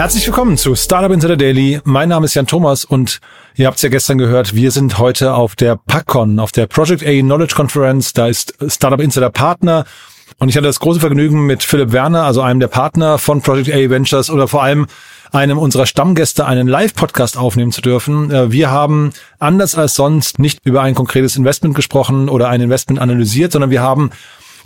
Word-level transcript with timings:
Herzlich 0.00 0.26
willkommen 0.26 0.56
zu 0.56 0.74
Startup 0.76 1.12
Insider 1.12 1.36
Daily. 1.36 1.78
Mein 1.84 2.08
Name 2.08 2.24
ist 2.24 2.32
Jan 2.32 2.46
Thomas 2.46 2.86
und 2.86 3.20
ihr 3.54 3.66
habt 3.66 3.76
es 3.76 3.82
ja 3.82 3.90
gestern 3.90 4.16
gehört, 4.16 4.54
wir 4.54 4.70
sind 4.70 4.96
heute 4.96 5.34
auf 5.34 5.56
der 5.56 5.76
PackCon, 5.76 6.38
auf 6.38 6.52
der 6.52 6.66
Project 6.66 7.02
A 7.06 7.20
Knowledge 7.20 7.54
Conference. 7.54 8.14
Da 8.14 8.26
ist 8.26 8.54
Startup 8.66 8.98
Insider 8.98 9.28
Partner 9.28 9.84
und 10.38 10.48
ich 10.48 10.56
hatte 10.56 10.68
das 10.68 10.80
große 10.80 11.00
Vergnügen 11.00 11.44
mit 11.44 11.62
Philipp 11.62 11.92
Werner, 11.92 12.22
also 12.22 12.40
einem 12.40 12.60
der 12.60 12.68
Partner 12.68 13.18
von 13.18 13.42
Project 13.42 13.70
A 13.74 13.90
Ventures 13.90 14.30
oder 14.30 14.48
vor 14.48 14.62
allem 14.62 14.86
einem 15.32 15.58
unserer 15.58 15.84
Stammgäste 15.84 16.46
einen 16.46 16.66
Live-Podcast 16.66 17.36
aufnehmen 17.36 17.70
zu 17.70 17.82
dürfen. 17.82 18.30
Äh, 18.30 18.50
wir 18.50 18.70
haben 18.70 19.12
anders 19.38 19.74
als 19.74 19.96
sonst 19.96 20.38
nicht 20.38 20.60
über 20.64 20.80
ein 20.80 20.94
konkretes 20.94 21.36
Investment 21.36 21.74
gesprochen 21.74 22.30
oder 22.30 22.48
ein 22.48 22.62
Investment 22.62 23.02
analysiert, 23.02 23.52
sondern 23.52 23.70
wir 23.70 23.82
haben 23.82 24.12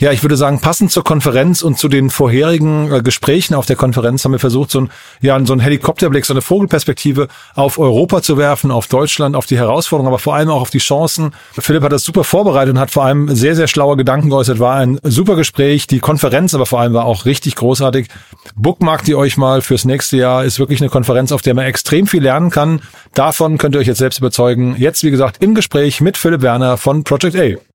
ja, 0.00 0.12
ich 0.12 0.22
würde 0.22 0.36
sagen, 0.36 0.60
passend 0.60 0.90
zur 0.90 1.04
Konferenz 1.04 1.62
und 1.62 1.78
zu 1.78 1.88
den 1.88 2.10
vorherigen 2.10 2.92
äh, 2.92 3.02
Gesprächen 3.02 3.54
auf 3.54 3.66
der 3.66 3.76
Konferenz 3.76 4.24
haben 4.24 4.32
wir 4.32 4.38
versucht, 4.38 4.70
so 4.70 4.80
ein, 4.80 4.90
ja, 5.20 5.38
so 5.44 5.52
ein 5.52 5.60
Helikopterblick, 5.60 6.24
so 6.24 6.34
eine 6.34 6.42
Vogelperspektive 6.42 7.28
auf 7.54 7.78
Europa 7.78 8.22
zu 8.22 8.36
werfen, 8.36 8.70
auf 8.70 8.88
Deutschland, 8.88 9.36
auf 9.36 9.46
die 9.46 9.56
Herausforderungen, 9.56 10.08
aber 10.08 10.18
vor 10.18 10.34
allem 10.34 10.50
auch 10.50 10.60
auf 10.60 10.70
die 10.70 10.78
Chancen. 10.78 11.32
Philipp 11.58 11.82
hat 11.82 11.92
das 11.92 12.02
super 12.02 12.24
vorbereitet 12.24 12.74
und 12.74 12.80
hat 12.80 12.90
vor 12.90 13.04
allem 13.04 13.34
sehr, 13.34 13.54
sehr 13.54 13.68
schlaue 13.68 13.96
Gedanken 13.96 14.30
geäußert. 14.30 14.58
War 14.58 14.76
ein 14.76 14.98
super 15.02 15.36
Gespräch. 15.36 15.86
Die 15.86 16.00
Konferenz 16.00 16.54
aber 16.54 16.66
vor 16.66 16.80
allem 16.80 16.94
war 16.94 17.04
auch 17.04 17.24
richtig 17.24 17.56
großartig. 17.56 18.08
Bookmarkt 18.56 19.08
ihr 19.08 19.18
euch 19.18 19.36
mal 19.36 19.62
fürs 19.62 19.84
nächste 19.84 20.16
Jahr. 20.16 20.44
Ist 20.44 20.58
wirklich 20.58 20.80
eine 20.80 20.90
Konferenz, 20.90 21.32
auf 21.32 21.42
der 21.42 21.54
man 21.54 21.64
extrem 21.66 22.06
viel 22.06 22.22
lernen 22.22 22.50
kann. 22.50 22.80
Davon 23.14 23.58
könnt 23.58 23.76
ihr 23.76 23.78
euch 23.78 23.86
jetzt 23.86 23.98
selbst 23.98 24.18
überzeugen. 24.18 24.76
Jetzt, 24.78 25.02
wie 25.04 25.10
gesagt, 25.10 25.42
im 25.42 25.54
Gespräch 25.54 26.00
mit 26.00 26.16
Philipp 26.16 26.42
Werner 26.42 26.76
von 26.76 27.04
Project 27.04 27.36
A. 27.36 27.73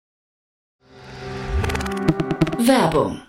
Werbung. 2.59 3.28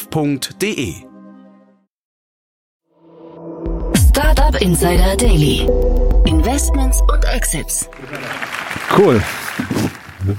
www.startup.de. 0.01 0.95
Startup 4.09 4.61
Insider 4.61 5.15
Daily. 5.17 5.67
Investments 6.25 7.01
und 7.01 7.25
Exits. 7.25 7.89
Cool. 8.97 9.21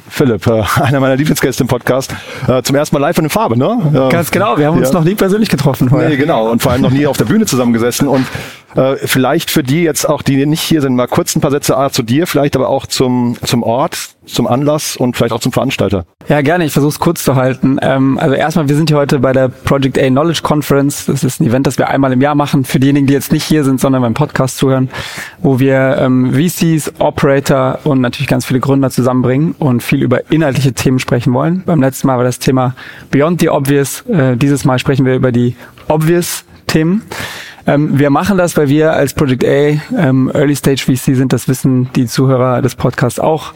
Philipp, 0.09 0.47
äh, 0.47 0.63
einer 0.83 1.01
meiner 1.01 1.17
Lieblingsgäste 1.17 1.65
im 1.65 1.69
Podcast. 1.69 2.15
Äh, 2.47 2.63
zum 2.63 2.77
ersten 2.77 2.97
Mal 2.97 3.01
live 3.01 3.19
in 3.19 3.31
Farbe, 3.31 3.59
ne? 3.59 4.09
Ganz 4.11 4.31
genau, 4.31 4.57
wir 4.57 4.67
haben 4.67 4.79
uns 4.79 4.89
ja. 4.89 4.95
noch 4.95 5.05
nie 5.05 5.15
persönlich 5.15 5.49
getroffen 5.49 5.91
heute. 5.91 6.11
Nee, 6.11 6.17
genau. 6.17 6.51
Und 6.51 6.63
vor 6.63 6.73
allem 6.73 6.83
noch 6.83 6.91
nie 6.91 7.07
auf 7.07 7.17
der 7.17 7.25
Bühne 7.25 7.47
zusammengesessen. 7.47 8.07
Und 8.07 8.27
äh, 8.77 8.97
vielleicht 8.97 9.51
für 9.51 9.63
die 9.63 9.83
jetzt 9.83 10.09
auch, 10.09 10.23
die 10.23 10.45
nicht 10.47 10.63
hier 10.63 10.81
sind, 10.81 10.95
mal 10.95 11.07
kurz 11.07 11.37
ein 11.37 11.41
paar 11.41 11.51
Sätze 11.51 11.77
A, 11.77 11.91
zu 11.91 12.03
dir, 12.03 12.27
vielleicht 12.27 12.57
aber 12.57 12.69
auch 12.69 12.87
zum, 12.87 13.37
zum 13.45 13.63
Ort, 13.63 14.11
zum 14.27 14.47
Anlass 14.47 14.97
und 14.97 15.17
vielleicht 15.17 15.33
auch 15.33 15.41
zum 15.41 15.53
Veranstalter. 15.53 16.05
Ja, 16.29 16.41
gerne. 16.41 16.65
Ich 16.65 16.73
versuche 16.73 16.91
es 16.91 17.01
kurz 17.01 17.25
zu 17.25 17.35
halten. 17.35 17.79
Ähm, 17.83 18.19
also 18.19 18.35
erstmal, 18.35 18.69
wir 18.69 18.77
sind 18.77 18.89
hier 18.89 18.97
heute 18.97 19.19
bei 19.19 19.33
der 19.33 19.49
Project 19.49 19.99
A 19.99 20.07
Knowledge 20.09 20.41
Conference. 20.43 21.07
Das 21.07 21.25
ist 21.25 21.41
ein 21.41 21.47
Event, 21.47 21.67
das 21.67 21.79
wir 21.79 21.89
einmal 21.89 22.13
im 22.13 22.21
Jahr 22.21 22.35
machen. 22.35 22.65
Für 22.65 22.79
diejenigen, 22.79 23.07
die 23.07 23.13
jetzt 23.13 23.33
nicht 23.33 23.45
hier 23.45 23.65
sind, 23.65 23.81
sondern 23.81 24.03
beim 24.03 24.15
Podcast 24.15 24.59
zuhören, 24.59 24.89
wo 25.41 25.59
wir 25.59 25.99
ähm, 25.99 26.33
VCs, 26.33 26.95
Operator 26.99 27.81
und 27.85 28.01
natürlich 28.01 28.29
ganz 28.29 28.47
viele 28.47 28.61
Gründer 28.61 28.91
zusammenbringen 28.91 29.55
und 29.59 29.83
viel 29.83 30.03
über 30.03 30.31
inhaltliche 30.31 30.73
Themen 30.73 30.99
sprechen 30.99 31.33
wollen. 31.35 31.63
Beim 31.67 31.81
letzten 31.81 32.07
Mal 32.07 32.17
war 32.17 32.25
das 32.25 32.39
Thema 32.39 32.75
Beyond 33.11 33.41
the 33.41 33.49
Obvious. 33.49 34.05
Äh, 34.09 34.37
dieses 34.37 34.65
Mal 34.65 34.79
sprechen 34.79 35.05
wir 35.05 35.15
über 35.15 35.33
die 35.33 35.57
Obvious 35.89 36.45
Themen. 36.73 37.03
Ähm, 37.67 37.99
wir 37.99 38.11
machen 38.11 38.39
das, 38.39 38.57
weil 38.57 38.69
wir 38.69 38.93
als 38.93 39.15
Project 39.15 39.45
A 39.45 39.79
ähm, 39.97 40.31
Early 40.35 40.57
Stage 40.57 40.83
VC 40.83 41.15
sind, 41.15 41.33
das 41.33 41.47
wissen 41.49 41.91
die 41.95 42.07
Zuhörer 42.07 42.61
des 42.63 42.75
Podcasts 42.75 43.21
auch. 43.21 43.53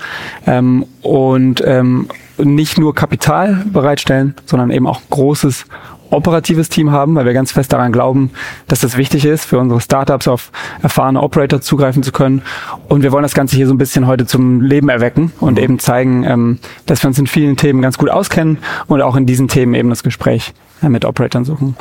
Ähm, 0.46 0.86
und 1.02 1.62
ähm, 1.66 2.08
nicht 2.38 2.78
nur 2.78 2.94
Kapital 2.94 3.64
bereitstellen, 3.72 4.34
sondern 4.44 4.70
eben 4.70 4.86
auch 4.86 5.00
großes 5.10 5.66
operatives 6.10 6.68
Team 6.68 6.92
haben, 6.92 7.16
weil 7.16 7.24
wir 7.24 7.32
ganz 7.32 7.50
fest 7.50 7.72
daran 7.72 7.90
glauben, 7.90 8.30
dass 8.68 8.80
das 8.80 8.96
wichtig 8.96 9.24
ist, 9.24 9.44
für 9.44 9.58
unsere 9.58 9.80
Startups 9.80 10.28
auf 10.28 10.52
erfahrene 10.82 11.20
Operator 11.20 11.60
zugreifen 11.60 12.04
zu 12.04 12.12
können. 12.12 12.42
Und 12.88 13.02
wir 13.02 13.10
wollen 13.10 13.24
das 13.24 13.34
Ganze 13.34 13.56
hier 13.56 13.66
so 13.66 13.74
ein 13.74 13.78
bisschen 13.78 14.06
heute 14.06 14.24
zum 14.24 14.60
Leben 14.60 14.88
erwecken 14.88 15.32
und 15.40 15.54
mhm. 15.54 15.64
eben 15.64 15.78
zeigen, 15.80 16.22
ähm, 16.22 16.58
dass 16.86 17.02
wir 17.02 17.08
uns 17.08 17.18
in 17.18 17.26
vielen 17.26 17.56
Themen 17.56 17.82
ganz 17.82 17.98
gut 17.98 18.10
auskennen 18.10 18.58
und 18.86 19.02
auch 19.02 19.16
in 19.16 19.26
diesen 19.26 19.48
Themen 19.48 19.74
eben 19.74 19.90
das 19.90 20.04
Gespräch 20.04 20.54
äh, 20.80 20.88
mit 20.88 21.04
Operatoren 21.04 21.44
suchen. 21.44 21.76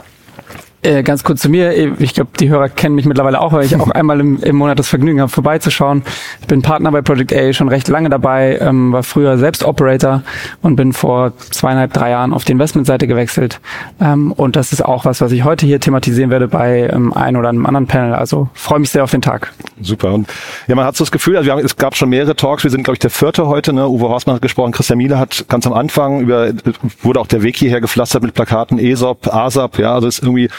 Äh, 0.86 1.02
ganz 1.02 1.24
kurz 1.24 1.42
zu 1.42 1.50
mir. 1.50 1.74
Ich 2.00 2.14
glaube, 2.14 2.30
die 2.40 2.48
Hörer 2.48 2.70
kennen 2.70 2.94
mich 2.94 3.08
mittlerweile 3.08 3.42
auch, 3.42 3.54
weil 3.54 3.66
ich 3.66 3.76
auch 3.76 3.90
einmal 3.92 4.20
im, 4.20 4.38
im 4.44 4.56
Monat 4.56 4.78
das 4.78 4.88
Vergnügen 4.88 5.20
habe, 5.20 5.32
vorbeizuschauen. 5.32 6.04
Ich 6.42 6.48
bin 6.48 6.62
Partner 6.62 6.92
bei 6.92 7.02
Project 7.02 7.34
A 7.34 7.54
schon 7.54 7.70
recht 7.70 7.88
lange 7.88 8.10
dabei, 8.10 8.60
ähm, 8.62 8.92
war 8.92 9.02
früher 9.02 9.40
selbst 9.40 9.64
Operator 9.64 10.22
und 10.62 10.76
bin 10.76 10.94
vor 10.94 11.34
zweieinhalb, 11.38 11.92
drei 11.92 12.12
Jahren 12.12 12.34
auf 12.34 12.46
die 12.46 12.52
Investmentseite 12.52 13.08
gewechselt. 13.08 13.62
Ähm, 14.00 14.32
und 14.32 14.56
das 14.56 14.74
ist 14.74 14.86
auch 14.86 15.06
was, 15.06 15.22
was 15.22 15.32
ich 15.32 15.44
heute 15.44 15.66
hier 15.66 15.80
thematisieren 15.80 16.30
werde 16.30 16.48
bei 16.48 16.88
ähm, 16.94 17.14
einem 17.14 17.40
oder 17.40 17.50
einem 17.50 17.66
anderen 17.66 17.88
Panel. 17.88 18.14
Also 18.14 18.50
freue 18.54 18.80
mich 18.80 18.92
sehr 18.92 19.04
auf 19.04 19.12
den 19.12 19.24
Tag. 19.24 19.54
Super. 19.82 20.14
Und 20.14 20.28
ja, 20.68 20.76
man 20.76 20.86
hat 20.86 20.96
so 20.96 21.04
das 21.04 21.12
Gefühl, 21.12 21.36
also 21.38 21.48
wir 21.48 21.54
haben, 21.54 21.66
es 21.66 21.78
gab 21.78 21.96
schon 21.96 22.10
mehrere 22.10 22.36
Talks. 22.36 22.64
Wir 22.64 22.70
sind, 22.70 22.84
glaube 22.84 22.94
ich, 22.94 23.00
der 23.00 23.10
vierte 23.10 23.48
heute. 23.48 23.74
Ne? 23.74 23.90
Uwe 23.90 24.08
Horstmann 24.08 24.36
hat 24.36 24.44
gesprochen, 24.44 24.72
Christian 24.72 25.00
Miele 25.00 25.18
hat 25.18 25.46
ganz 25.50 25.66
am 25.66 25.74
Anfang 25.74 26.22
über, 26.22 26.52
wurde 27.02 27.20
auch 27.20 27.28
der 27.28 27.42
Weg 27.42 27.58
hierher 27.58 27.82
gepflastert 27.82 28.22
mit 28.22 28.36
Plakaten 28.36 28.78
ESOP, 28.78 29.34
ASAP. 29.34 29.80
Ja, 29.80 29.96
also 29.96 30.08
ist 30.08 30.22
irgendwie 30.22 30.50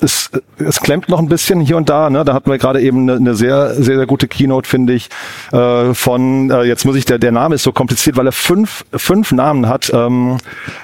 es, 0.00 0.30
es 0.58 0.80
klemmt 0.80 1.08
noch 1.08 1.18
ein 1.18 1.28
bisschen 1.28 1.60
hier 1.60 1.76
und 1.76 1.88
da. 1.88 2.10
Ne? 2.10 2.24
Da 2.24 2.34
hatten 2.34 2.50
wir 2.50 2.58
gerade 2.58 2.80
eben 2.80 3.02
eine, 3.02 3.14
eine 3.14 3.34
sehr, 3.34 3.74
sehr, 3.74 3.96
sehr 3.96 4.06
gute 4.06 4.28
Keynote, 4.28 4.68
finde 4.68 4.94
ich, 4.94 5.08
äh, 5.52 5.94
von, 5.94 6.50
äh, 6.50 6.62
jetzt 6.64 6.84
muss 6.84 6.96
ich, 6.96 7.04
der, 7.04 7.18
der 7.18 7.32
Name 7.32 7.54
ist 7.54 7.62
so 7.62 7.72
kompliziert, 7.72 8.16
weil 8.16 8.26
er 8.26 8.32
fünf, 8.32 8.84
fünf 8.94 9.32
Namen 9.32 9.68
hat, 9.68 9.90
ähm, 9.94 10.38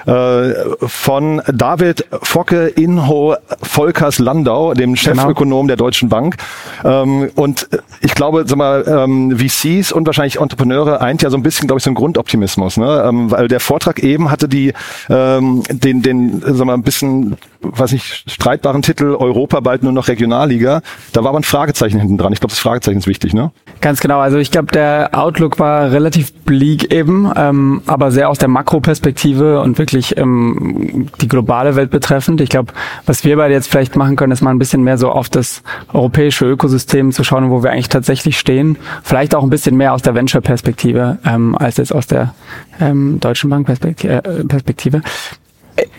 äh, 0.05 0.53
von 0.85 1.41
David 1.47 2.05
Focke 2.21 2.67
Inho 2.67 3.35
Volkers 3.61 4.19
Landau, 4.19 4.73
dem 4.73 4.93
genau. 4.93 5.21
Chefökonom 5.21 5.67
der 5.67 5.77
Deutschen 5.77 6.09
Bank. 6.09 6.37
Ähm, 6.83 7.29
und 7.35 7.67
ich 8.01 8.13
glaube, 8.13 8.45
sag 8.47 8.57
mal, 8.57 8.83
ähm, 8.87 9.37
VCs 9.37 9.91
und 9.91 10.05
wahrscheinlich 10.05 10.39
Entrepreneure 10.39 11.01
eint 11.01 11.21
ja 11.21 11.29
so 11.29 11.37
ein 11.37 11.43
bisschen, 11.43 11.67
glaube 11.67 11.79
ich, 11.79 11.83
so 11.83 11.91
ein 11.91 11.95
Grundoptimismus, 11.95 12.77
ne? 12.77 13.03
ähm, 13.07 13.31
weil 13.31 13.47
der 13.47 13.59
Vortrag 13.59 13.99
eben 13.99 14.31
hatte 14.31 14.47
die, 14.47 14.73
ähm, 15.09 15.63
den, 15.69 16.01
den, 16.01 16.41
sag 16.45 16.65
mal, 16.65 16.73
ein 16.73 16.83
bisschen, 16.83 17.37
weiß 17.71 17.91
nicht, 17.91 18.29
streitbaren 18.29 18.81
Titel 18.81 19.15
Europa 19.17 19.59
bald 19.59 19.83
nur 19.83 19.91
noch 19.91 20.07
Regionalliga. 20.07 20.81
Da 21.13 21.23
war 21.23 21.29
aber 21.29 21.39
ein 21.39 21.43
Fragezeichen 21.43 21.99
hinten 21.99 22.17
dran. 22.17 22.33
Ich 22.33 22.39
glaube, 22.39 22.51
das 22.51 22.59
Fragezeichen 22.59 22.99
ist 22.99 23.07
wichtig, 23.07 23.33
ne? 23.33 23.51
Ganz 23.81 23.99
genau. 23.99 24.19
Also 24.19 24.37
ich 24.37 24.51
glaube, 24.51 24.71
der 24.71 25.09
Outlook 25.13 25.59
war 25.59 25.91
relativ 25.91 26.33
bleak 26.33 26.93
eben, 26.93 27.31
ähm, 27.35 27.81
aber 27.85 28.11
sehr 28.11 28.29
aus 28.29 28.37
der 28.37 28.49
Makroperspektive 28.49 29.61
und 29.61 29.77
wirklich 29.77 30.17
ähm, 30.17 31.07
die 31.21 31.27
globale 31.27 31.75
Welt 31.75 31.91
betreffend. 31.91 32.41
Ich 32.41 32.49
glaube, 32.49 32.73
was 33.05 33.23
wir 33.23 33.37
beide 33.37 33.53
jetzt 33.53 33.69
vielleicht 33.69 33.95
machen 33.95 34.15
können, 34.15 34.31
ist 34.31 34.41
mal 34.41 34.51
ein 34.51 34.59
bisschen 34.59 34.83
mehr 34.83 34.97
so 34.97 35.11
auf 35.11 35.29
das 35.29 35.63
europäische 35.93 36.45
Ökosystem 36.45 37.11
zu 37.11 37.23
schauen, 37.23 37.49
wo 37.49 37.63
wir 37.63 37.71
eigentlich 37.71 37.89
tatsächlich 37.89 38.39
stehen. 38.39 38.77
Vielleicht 39.03 39.35
auch 39.35 39.43
ein 39.43 39.49
bisschen 39.49 39.75
mehr 39.75 39.93
aus 39.93 40.01
der 40.01 40.15
Venture-Perspektive 40.15 41.19
ähm, 41.25 41.55
als 41.55 41.77
jetzt 41.77 41.93
aus 41.93 42.07
der 42.07 42.33
ähm, 42.79 43.19
Deutschen 43.19 43.49
Bank-Perspektive. 43.49 44.23
Äh, 44.23 44.43
Perspektive. 44.45 45.01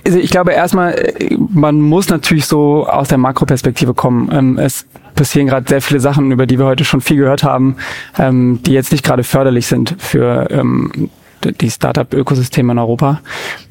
Also 0.05 0.19
ich 0.19 0.31
glaube 0.31 0.53
erstmal, 0.53 0.95
äh, 0.95 1.37
man 1.53 1.81
muss 1.81 2.09
natürlich 2.09 2.47
so 2.47 2.87
aus 2.87 3.09
der 3.09 3.19
Makroperspektive 3.19 3.95
kommen. 3.95 4.31
Ähm, 4.33 4.59
es 4.59 4.87
passieren 5.15 5.47
gerade 5.47 5.69
sehr 5.69 5.83
viele 5.83 6.01
Sachen, 6.01 6.31
über 6.31 6.47
die 6.47 6.59
wir 6.59 6.67
heute 6.67 6.85
schon 6.85 7.01
viel 7.01 7.17
gehört 7.17 7.43
haben, 7.43 7.77
ähm, 8.19 8.61
die 8.65 8.73
jetzt 8.73 8.93
nicht 8.93 9.05
gerade 9.05 9.25
förderlich 9.25 9.67
sind 9.67 9.95
für 9.99 10.49
ähm, 10.51 11.11
die 11.45 11.71
Startup-Ökosysteme 11.71 12.73
in 12.73 12.79
Europa. 12.79 13.21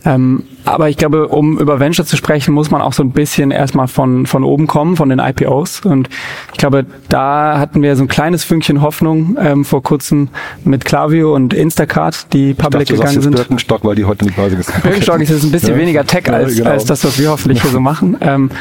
Ähm, 0.06 0.44
aber 0.66 0.90
ich 0.90 0.98
glaube, 0.98 1.28
um 1.28 1.60
über 1.60 1.80
Venture 1.80 2.06
zu 2.06 2.16
sprechen, 2.16 2.54
muss 2.54 2.72
man 2.72 2.82
auch 2.82 2.94
so 2.94 3.04
ein 3.04 3.12
bisschen 3.12 3.52
erstmal 3.52 3.88
von, 3.88 4.26
von 4.26 4.44
oben 4.44 4.68
kommen, 4.68 4.96
von 4.96 5.10
den 5.10 5.20
IPOs. 5.20 5.82
Und 5.82 6.10
ich 6.52 6.58
glaube, 6.58 6.86
da 7.10 7.58
hatten 7.60 7.82
wir 7.82 7.96
so 7.96 8.04
ein 8.04 8.08
kleines 8.08 8.44
Fünkchen 8.44 8.82
Hoffnung 8.82 9.38
ähm, 9.40 9.66
vor 9.66 9.84
kurzem 9.84 10.30
mit 10.64 10.86
Klaviyo 10.86 11.34
und 11.34 11.54
Instacart, 11.54 12.34
die 12.34 12.54
public 12.54 12.84
ich 12.84 12.88
dachte, 12.90 13.02
gegangen 13.02 13.22
sind. 13.22 13.36
Birkenstock, 13.36 13.84
weil 13.84 13.96
die 13.96 14.06
heute 14.06 14.26
nicht 14.26 14.36
Börse 14.36 14.58
gegangen 14.58 14.82
Birkenstock 14.82 15.22
ist 15.22 15.30
jetzt 15.30 15.44
ein 15.44 15.52
bisschen 15.52 15.74
ja. 15.74 15.78
weniger 15.78 16.06
Tech 16.06 16.32
als, 16.32 16.58
ja, 16.58 16.64
genau. 16.64 16.72
als 16.72 16.86
das, 16.86 17.04
was 17.04 17.20
wir 17.20 17.30
hoffentlich 17.30 17.62
hier 17.62 17.72
so 17.72 17.80
machen. 17.82 18.18
Ähm, 18.22 18.52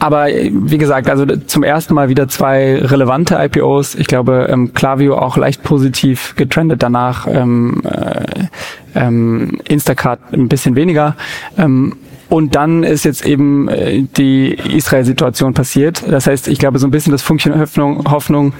aber 0.00 0.28
wie 0.28 0.78
gesagt, 0.78 1.08
also 1.10 1.26
zum 1.26 1.62
ersten 1.62 1.94
Mal 1.94 2.08
wieder 2.08 2.26
zwei 2.26 2.78
relevante 2.78 3.36
IPOs. 3.38 3.94
Ich 3.94 4.06
glaube, 4.06 4.48
ähm, 4.50 4.72
Klaviyo 4.72 5.18
auch 5.18 5.36
leicht 5.36 5.62
positiv 5.62 6.34
getrendet 6.36 6.82
danach. 6.82 7.28
Ähm, 7.30 7.82
äh, 7.84 8.46
ähm, 8.94 9.60
Instacart 9.68 10.20
ein 10.32 10.48
bisschen 10.48 10.74
weniger. 10.74 11.16
Ähm, 11.58 11.96
und 12.30 12.54
dann 12.54 12.82
ist 12.82 13.04
jetzt 13.04 13.26
eben 13.26 13.68
äh, 13.68 14.04
die 14.16 14.54
Israel-Situation 14.54 15.52
passiert. 15.52 16.02
Das 16.08 16.26
heißt, 16.26 16.48
ich 16.48 16.58
glaube, 16.58 16.78
so 16.78 16.86
ein 16.86 16.90
bisschen 16.90 17.12
das 17.12 17.22
Funkchen 17.22 17.58
Hoffnung, 17.60 18.10
Hoffnung 18.10 18.54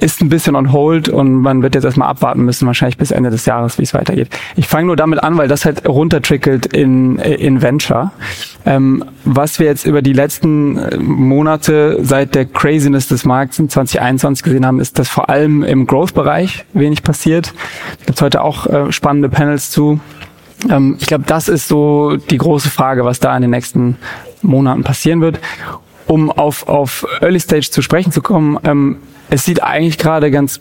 ist 0.00 0.20
ein 0.20 0.28
bisschen 0.28 0.56
on 0.56 0.72
hold 0.72 1.08
und 1.08 1.34
man 1.34 1.62
wird 1.62 1.74
jetzt 1.74 1.84
erstmal 1.84 2.08
abwarten 2.08 2.44
müssen, 2.44 2.66
wahrscheinlich 2.66 2.98
bis 2.98 3.10
Ende 3.10 3.30
des 3.30 3.46
Jahres, 3.46 3.78
wie 3.78 3.82
es 3.82 3.94
weitergeht. 3.94 4.28
Ich 4.56 4.66
fange 4.66 4.86
nur 4.86 4.96
damit 4.96 5.22
an, 5.22 5.36
weil 5.38 5.48
das 5.48 5.64
halt 5.64 5.88
runtertrickelt 5.88 6.66
in, 6.66 7.18
in 7.18 7.62
Venture. 7.62 8.12
Ähm, 8.66 9.04
was 9.24 9.58
wir 9.58 9.66
jetzt 9.66 9.86
über 9.86 10.02
die 10.02 10.12
letzten 10.12 10.76
äh, 10.76 10.96
Monate 10.98 11.98
seit 12.02 12.34
der 12.34 12.44
Craziness 12.44 13.08
des 13.08 13.24
Markts 13.24 13.58
in 13.58 13.68
2021 13.68 14.44
gesehen 14.44 14.66
haben, 14.66 14.80
ist, 14.80 14.98
dass 14.98 15.08
vor 15.08 15.30
allem 15.30 15.62
im 15.62 15.86
Growth-Bereich 15.86 16.64
wenig 16.74 17.02
passiert. 17.02 17.54
Gibt 18.06 18.20
heute 18.20 18.42
auch 18.42 18.66
äh, 18.66 18.92
spannende 18.92 19.28
Panels 19.28 19.70
zu. 19.70 20.00
Ähm, 20.68 20.96
ich 21.00 21.06
glaube, 21.06 21.24
das 21.26 21.48
ist 21.48 21.68
so 21.68 22.16
die 22.16 22.38
große 22.38 22.68
Frage, 22.68 23.04
was 23.04 23.20
da 23.20 23.34
in 23.36 23.42
den 23.42 23.50
nächsten 23.50 23.96
Monaten 24.42 24.84
passieren 24.84 25.20
wird. 25.20 25.40
Um 26.06 26.30
auf, 26.30 26.68
auf 26.68 27.06
Early 27.20 27.38
Stage 27.38 27.70
zu 27.70 27.82
sprechen 27.82 28.12
zu 28.12 28.22
kommen, 28.22 28.58
ähm, 28.64 28.96
es 29.30 29.44
sieht 29.44 29.62
eigentlich 29.62 29.98
gerade 29.98 30.30
ganz 30.30 30.60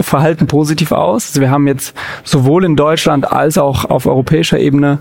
verhalten 0.00 0.46
positiv 0.46 0.92
aus. 0.92 1.28
Also 1.28 1.40
wir 1.40 1.50
haben 1.50 1.66
jetzt 1.66 1.94
sowohl 2.24 2.64
in 2.64 2.76
Deutschland 2.76 3.30
als 3.30 3.58
auch 3.58 3.84
auf 3.84 4.06
europäischer 4.06 4.58
Ebene 4.58 4.98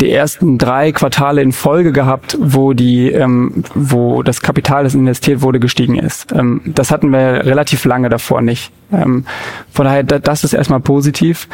die 0.00 0.10
ersten 0.10 0.58
drei 0.58 0.92
Quartale 0.92 1.40
in 1.40 1.52
Folge 1.52 1.92
gehabt, 1.92 2.36
wo 2.38 2.74
die, 2.74 3.10
ähm, 3.10 3.64
wo 3.74 4.22
das 4.22 4.42
Kapital, 4.42 4.84
das 4.84 4.94
investiert 4.94 5.40
wurde, 5.40 5.58
gestiegen 5.58 5.98
ist. 5.98 6.32
Ähm, 6.32 6.60
das 6.66 6.90
hatten 6.90 7.10
wir 7.10 7.46
relativ 7.46 7.84
lange 7.84 8.08
davor 8.08 8.42
nicht. 8.42 8.72
Ähm, 8.92 9.24
von 9.72 9.84
daher, 9.84 10.02
das 10.02 10.44
ist 10.44 10.52
erstmal 10.52 10.80
positiv. 10.80 11.48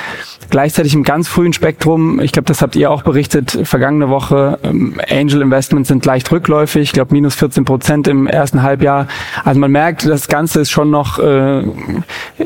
Gleichzeitig 0.50 0.94
im 0.94 1.02
ganz 1.02 1.28
frühen 1.28 1.52
Spektrum, 1.52 2.20
ich 2.20 2.32
glaube, 2.32 2.46
das 2.46 2.60
habt 2.62 2.76
ihr 2.76 2.90
auch 2.90 3.02
berichtet, 3.02 3.58
vergangene 3.64 4.10
Woche, 4.10 4.58
ähm, 4.62 5.00
Angel 5.10 5.40
Investments 5.40 5.88
sind 5.88 6.04
leicht 6.04 6.30
rückläufig, 6.30 6.82
ich 6.82 6.92
glaube 6.92 7.14
minus 7.14 7.34
14 7.36 7.64
Prozent 7.64 8.06
im 8.06 8.26
ersten 8.26 8.62
Halbjahr. 8.62 9.08
Also 9.44 9.58
man 9.58 9.70
merkt, 9.70 10.06
das 10.06 10.28
Ganze 10.28 10.60
ist 10.60 10.70
schon 10.70 10.90
noch, 10.90 11.18
äh, 11.18 11.62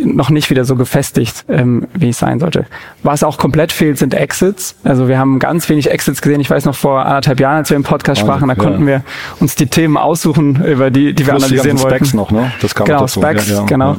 noch 0.05 0.31
nicht 0.31 0.51
wieder 0.51 0.65
so 0.65 0.77
gefestigt, 0.77 1.45
ähm, 1.49 1.89
wie 1.95 2.11
es 2.11 2.19
sein 2.19 2.39
sollte. 2.39 2.67
Was 3.03 3.25
auch 3.25 3.39
komplett 3.39 3.73
fehlt, 3.73 3.99
sind 3.99 4.15
Exits. 4.15 4.77
Also 4.85 5.09
wir 5.09 5.19
haben 5.19 5.39
ganz 5.39 5.69
wenig 5.69 5.91
Exits 5.91 6.23
gesehen. 6.23 6.41
Ich 6.41 6.51
weiß 6.51 6.65
noch 6.65 6.77
vor 6.77 7.05
anderthalb 7.05 7.41
Jahren, 7.41 7.57
als 7.57 7.71
wir 7.71 7.77
im 7.77 7.83
Podcast 7.83 8.21
sprachen, 8.21 8.49
da 8.49 8.55
ja. 8.55 8.63
konnten 8.63 8.87
wir 8.87 9.03
uns 9.41 9.57
die 9.57 9.67
Themen 9.67 9.97
aussuchen, 9.97 10.65
über 10.65 10.91
die, 10.91 11.13
die 11.13 11.27
wir 11.27 11.33
Plus 11.35 11.45
analysieren 11.45 11.77
die 11.77 11.83
wollten. 11.83 11.97
Specs 11.97 12.15
noch, 12.15 12.31
ne? 12.31 12.53
Das 12.61 12.75
kam 12.75 12.87
genau, 12.87 13.01
dazu. 13.01 13.21
Specs, 13.21 13.49
ja, 13.49 13.57
ja, 13.57 13.65
genau. 13.65 13.97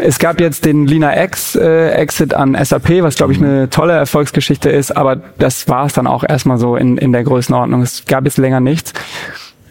Es 0.00 0.18
gab 0.18 0.40
jetzt 0.40 0.64
den 0.64 0.86
Lina 0.86 1.22
X 1.24 1.56
äh, 1.56 1.90
Exit 1.90 2.34
an 2.34 2.56
SAP, 2.60 3.02
was 3.02 3.16
glaube 3.16 3.32
ich 3.32 3.38
eine 3.38 3.68
tolle 3.68 3.94
Erfolgsgeschichte 3.94 4.70
ist, 4.70 4.96
aber 4.96 5.16
das 5.16 5.68
war 5.68 5.86
es 5.86 5.92
dann 5.92 6.06
auch 6.06 6.24
erstmal 6.26 6.58
so 6.58 6.76
in, 6.76 6.98
in 6.98 7.12
der 7.12 7.24
Größenordnung. 7.24 7.82
Es 7.82 8.04
gab 8.06 8.24
jetzt 8.24 8.38
länger 8.38 8.60
nichts. 8.60 8.92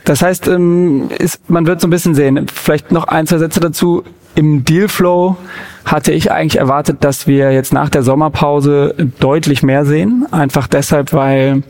Das 0.03 0.21
heißt, 0.21 0.47
ähm, 0.47 1.09
ist, 1.17 1.49
man 1.49 1.67
wird 1.67 1.81
so 1.81 1.87
ein 1.87 1.89
bisschen 1.89 2.15
sehen. 2.15 2.47
Vielleicht 2.53 2.91
noch 2.91 3.05
ein, 3.07 3.27
zwei 3.27 3.39
Sätze 3.39 3.59
dazu. 3.59 4.03
Im 4.35 4.63
Dealflow 4.63 5.35
hatte 5.83 6.11
ich 6.11 6.31
eigentlich 6.31 6.59
erwartet, 6.59 6.97
dass 7.01 7.27
wir 7.27 7.51
jetzt 7.51 7.73
nach 7.73 7.89
der 7.89 8.03
Sommerpause 8.03 8.95
deutlich 9.19 9.63
mehr 9.63 9.85
sehen. 9.85 10.25
Einfach 10.31 10.67
deshalb, 10.67 11.11
weil 11.11 11.63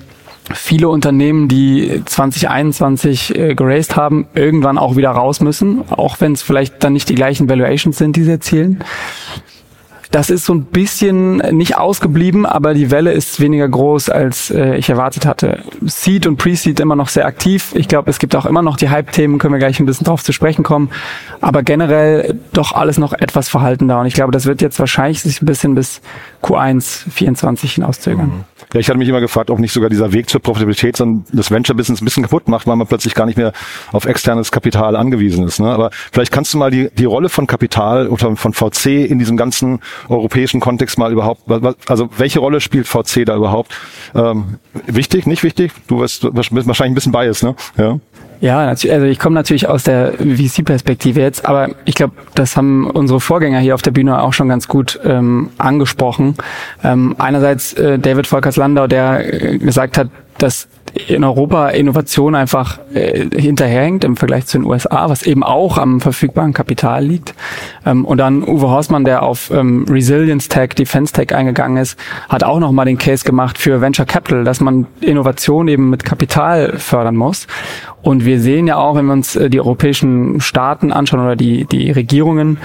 viele 0.53 0.89
Unternehmen, 0.89 1.47
die 1.47 2.01
2021 2.05 3.35
äh, 3.35 3.55
geraced 3.55 3.95
haben, 3.95 4.27
irgendwann 4.33 4.77
auch 4.77 4.95
wieder 4.95 5.11
raus 5.11 5.41
müssen, 5.41 5.83
auch 5.91 6.19
wenn 6.19 6.33
es 6.33 6.41
vielleicht 6.41 6.83
dann 6.83 6.93
nicht 6.93 7.09
die 7.09 7.15
gleichen 7.15 7.49
Valuations 7.49 7.97
sind, 7.97 8.15
die 8.15 8.23
sie 8.23 8.31
erzielen. 8.31 8.83
Das 10.11 10.29
ist 10.29 10.45
so 10.45 10.53
ein 10.53 10.63
bisschen 10.63 11.37
nicht 11.55 11.77
ausgeblieben, 11.77 12.45
aber 12.45 12.73
die 12.73 12.91
Welle 12.91 13.11
ist 13.11 13.39
weniger 13.39 13.67
groß, 13.67 14.09
als 14.09 14.49
äh, 14.49 14.75
ich 14.75 14.89
erwartet 14.89 15.25
hatte. 15.25 15.63
Seed 15.85 16.27
und 16.27 16.37
Pre-Seed 16.37 16.79
immer 16.79 16.95
noch 16.95 17.09
sehr 17.09 17.25
aktiv. 17.25 17.73
Ich 17.75 17.87
glaube, 17.87 18.09
es 18.09 18.19
gibt 18.19 18.35
auch 18.35 18.45
immer 18.45 18.61
noch 18.61 18.77
die 18.77 18.89
Hype-Themen, 18.89 19.37
können 19.37 19.53
wir 19.53 19.59
gleich 19.59 19.79
ein 19.79 19.85
bisschen 19.85 20.05
drauf 20.05 20.23
zu 20.23 20.31
sprechen 20.31 20.63
kommen. 20.63 20.89
Aber 21.41 21.63
generell 21.63 22.39
doch 22.53 22.71
alles 22.71 22.97
noch 22.97 23.13
etwas 23.13 23.49
verhaltener. 23.49 23.99
Und 23.99 24.05
ich 24.05 24.13
glaube, 24.13 24.31
das 24.31 24.45
wird 24.45 24.61
jetzt 24.61 24.79
wahrscheinlich 24.79 25.21
sich 25.21 25.41
ein 25.41 25.45
bisschen 25.45 25.75
bis 25.75 26.01
Q1 26.41 27.09
24 27.09 27.73
hinauszögern. 27.73 28.45
Ja, 28.73 28.79
ich 28.79 28.89
hatte 28.89 28.97
mich 28.97 29.07
immer 29.07 29.21
gefragt, 29.21 29.49
ob 29.49 29.59
nicht 29.59 29.71
sogar 29.71 29.89
dieser 29.89 30.11
Weg 30.11 30.29
zur 30.29 30.41
Profitabilität 30.41 30.97
sondern 30.97 31.25
das 31.31 31.51
Venture-Business 31.51 32.01
ein 32.01 32.05
bisschen 32.05 32.23
kaputt 32.23 32.47
macht, 32.47 32.67
weil 32.67 32.75
man 32.75 32.87
plötzlich 32.87 33.13
gar 33.13 33.25
nicht 33.25 33.37
mehr 33.37 33.53
auf 33.91 34.05
externes 34.05 34.51
Kapital 34.51 34.95
angewiesen 34.95 35.45
ist. 35.45 35.59
Ne? 35.59 35.67
Aber 35.67 35.89
vielleicht 36.11 36.31
kannst 36.31 36.53
du 36.53 36.57
mal 36.57 36.71
die, 36.71 36.89
die 36.93 37.05
Rolle 37.05 37.29
von 37.29 37.47
Kapital 37.47 38.07
oder 38.07 38.35
von 38.35 38.53
VC 38.53 39.09
in 39.09 39.19
diesem 39.19 39.37
ganzen 39.37 39.79
europäischen 40.09 40.59
Kontext 40.59 40.97
mal 40.97 41.11
überhaupt, 41.11 41.41
also 41.87 42.09
welche 42.17 42.39
Rolle 42.39 42.61
spielt 42.61 42.87
VC 42.87 43.25
da 43.25 43.35
überhaupt? 43.35 43.73
Ähm, 44.15 44.57
wichtig, 44.85 45.27
nicht 45.27 45.43
wichtig? 45.43 45.71
Du 45.87 45.99
wirst 45.99 46.23
wahrscheinlich 46.23 46.81
ein 46.81 46.95
bisschen 46.95 47.11
biased, 47.11 47.43
ne? 47.43 47.55
Ja. 47.77 47.99
Ja, 48.39 48.59
also 48.59 48.87
ich 48.87 49.17
komme 49.17 49.33
natürlich 49.33 49.67
aus 49.67 49.83
der 49.83 50.13
VC-Perspektive 50.13 51.21
jetzt, 51.21 51.45
aber 51.47 51.69
ich 51.85 51.95
glaube, 51.95 52.13
das 52.35 52.55
haben 52.55 52.87
unsere 52.87 53.19
Vorgänger 53.19 53.59
hier 53.59 53.73
auf 53.73 53.81
der 53.81 53.91
Bühne 53.91 54.21
auch 54.21 54.33
schon 54.33 54.47
ganz 54.47 54.67
gut 54.67 54.99
ähm, 55.03 55.49
angesprochen. 55.57 56.35
Ähm, 56.83 57.15
einerseits 57.17 57.73
äh, 57.73 57.97
David 57.97 58.27
Volkers-Landau, 58.27 58.85
der 58.87 59.53
äh, 59.53 59.57
gesagt 59.57 59.97
hat, 59.97 60.09
dass 60.37 60.67
in 61.07 61.23
Europa 61.23 61.69
Innovation 61.69 62.35
einfach 62.35 62.79
äh, 62.93 63.27
hinterherhängt 63.35 64.03
im 64.03 64.15
Vergleich 64.15 64.45
zu 64.45 64.57
den 64.57 64.65
USA, 64.65 65.09
was 65.09 65.23
eben 65.23 65.43
auch 65.43 65.77
am 65.77 65.99
verfügbaren 65.99 66.53
Kapital 66.53 67.03
liegt. 67.03 67.35
Ähm, 67.85 68.05
und 68.05 68.17
dann 68.17 68.43
Uwe 68.43 68.69
Horstmann, 68.69 69.05
der 69.05 69.23
auf 69.23 69.51
ähm, 69.51 69.85
Resilience 69.89 70.47
Tech, 70.47 70.69
Defense 70.69 71.13
Tech 71.13 71.35
eingegangen 71.35 71.77
ist, 71.77 71.99
hat 72.29 72.43
auch 72.43 72.59
nochmal 72.59 72.85
den 72.85 72.97
Case 72.97 73.25
gemacht 73.25 73.57
für 73.57 73.81
Venture 73.81 74.05
Capital, 74.05 74.43
dass 74.43 74.59
man 74.61 74.87
Innovation 75.01 75.67
eben 75.67 75.89
mit 75.89 76.03
Kapital 76.03 76.77
fördern 76.77 77.15
muss. 77.15 77.47
Und 78.01 78.25
wir 78.25 78.39
sehen 78.39 78.67
ja 78.67 78.77
auch, 78.77 78.95
wenn 78.95 79.05
wir 79.05 79.13
uns 79.13 79.35
äh, 79.35 79.49
die 79.49 79.59
europäischen 79.59 80.41
Staaten 80.41 80.91
anschauen 80.91 81.21
oder 81.21 81.35
die, 81.35 81.65
die 81.65 81.91
Regierungen, 81.91 82.57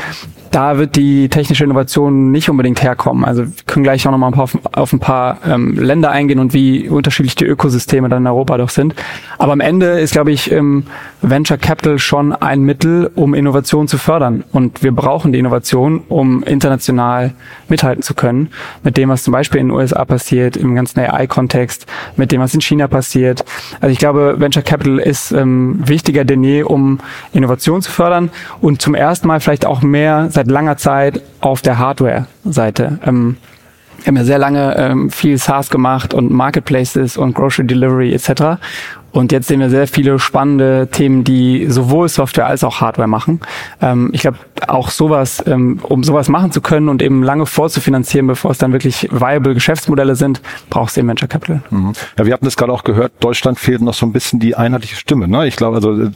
da 0.52 0.78
wird 0.78 0.96
die 0.96 1.28
technische 1.28 1.64
Innovation 1.64 2.30
nicht 2.30 2.48
unbedingt 2.48 2.82
herkommen. 2.82 3.24
Also 3.24 3.44
wir 3.44 3.52
können 3.66 3.82
gleich 3.82 4.06
auch 4.06 4.10
nochmal 4.12 4.32
auf, 4.34 4.56
auf 4.72 4.92
ein 4.92 5.00
paar 5.00 5.38
ähm, 5.46 5.74
Länder 5.78 6.10
eingehen 6.10 6.38
und 6.38 6.52
wie 6.52 6.88
unterschiedlich 6.88 7.34
die 7.34 7.46
Ökosysteme 7.46 8.08
dann 8.08 8.22
in 8.22 8.26
Europa 8.26 8.58
doch 8.58 8.68
sind. 8.68 8.94
Aber 9.38 9.52
am 9.52 9.60
Ende 9.60 9.98
ist, 9.98 10.12
glaube 10.12 10.30
ich, 10.30 10.52
ähm, 10.52 10.84
Venture 11.22 11.56
Capital 11.56 11.98
schon 11.98 12.32
ein 12.32 12.62
Mittel, 12.62 13.10
um 13.14 13.32
Innovation 13.34 13.86
zu 13.86 13.96
fördern. 13.96 14.44
Und 14.52 14.82
wir 14.82 14.92
brauchen 14.92 15.32
die 15.32 15.38
Innovation, 15.38 16.02
um 16.08 16.42
international 16.42 17.32
mithalten 17.68 18.02
zu 18.02 18.14
können. 18.14 18.50
Mit 18.82 18.96
dem, 18.96 19.08
was 19.08 19.22
zum 19.22 19.32
Beispiel 19.32 19.60
in 19.60 19.68
den 19.68 19.76
USA 19.76 20.04
passiert, 20.04 20.56
im 20.56 20.74
ganzen 20.74 21.00
AI-Kontext, 21.00 21.86
mit 22.16 22.32
dem, 22.32 22.40
was 22.40 22.54
in 22.54 22.60
China 22.60 22.88
passiert. 22.88 23.44
Also 23.80 23.92
ich 23.92 23.98
glaube, 23.98 24.34
Venture 24.38 24.62
Capital 24.62 24.98
ist 24.98 25.32
ähm, 25.32 25.80
wichtiger 25.86 26.24
denn 26.24 26.42
je, 26.42 26.64
um 26.64 26.98
Innovation 27.32 27.82
zu 27.82 27.90
fördern 27.90 28.30
und 28.60 28.82
zum 28.82 28.94
ersten 28.94 29.28
Mal 29.28 29.40
vielleicht 29.40 29.64
auch 29.64 29.82
mehr 29.82 30.28
seit 30.30 30.48
langer 30.48 30.76
Zeit 30.76 31.22
auf 31.40 31.62
der 31.62 31.78
Hardware-Seite. 31.78 32.98
Ähm, 33.06 33.36
wir 34.02 34.08
haben 34.08 34.16
ja 34.16 34.24
sehr 34.24 34.38
lange 34.38 34.76
ähm, 34.76 35.10
viel 35.10 35.38
SaaS 35.38 35.70
gemacht 35.70 36.12
und 36.12 36.30
Marketplaces 36.30 37.16
und 37.16 37.34
Grocery 37.34 37.66
Delivery 37.66 38.12
etc. 38.12 38.58
Und 39.12 39.30
jetzt 39.30 39.48
sehen 39.48 39.60
wir 39.60 39.68
sehr 39.68 39.86
viele 39.86 40.18
spannende 40.18 40.88
Themen, 40.90 41.22
die 41.22 41.66
sowohl 41.68 42.08
Software 42.08 42.46
als 42.46 42.64
auch 42.64 42.80
Hardware 42.80 43.08
machen. 43.08 43.40
Ähm, 43.80 44.10
ich 44.12 44.22
glaube, 44.22 44.38
auch 44.66 44.90
sowas, 44.90 45.44
ähm, 45.46 45.80
um 45.82 46.02
sowas 46.02 46.28
machen 46.28 46.50
zu 46.50 46.62
können 46.62 46.88
und 46.88 47.02
eben 47.02 47.22
lange 47.22 47.46
vorzufinanzieren, 47.46 48.26
bevor 48.26 48.50
es 48.50 48.58
dann 48.58 48.72
wirklich 48.72 49.08
viable 49.12 49.54
Geschäftsmodelle 49.54 50.16
sind, 50.16 50.40
brauchst 50.70 50.96
du 50.96 51.00
eben 51.00 51.08
Venture 51.08 51.28
Capital. 51.28 51.62
Mhm. 51.70 51.92
Ja, 52.18 52.26
wir 52.26 52.32
hatten 52.32 52.46
das 52.46 52.56
gerade 52.56 52.72
auch 52.72 52.84
gehört, 52.84 53.12
Deutschland 53.20 53.58
fehlt 53.58 53.82
noch 53.82 53.94
so 53.94 54.06
ein 54.06 54.12
bisschen 54.12 54.40
die 54.40 54.56
einheitliche 54.56 54.96
Stimme. 54.96 55.28
Ne? 55.28 55.46
Ich 55.46 55.56
glaube, 55.56 55.76
also 55.76 55.92
äh, 55.92 56.10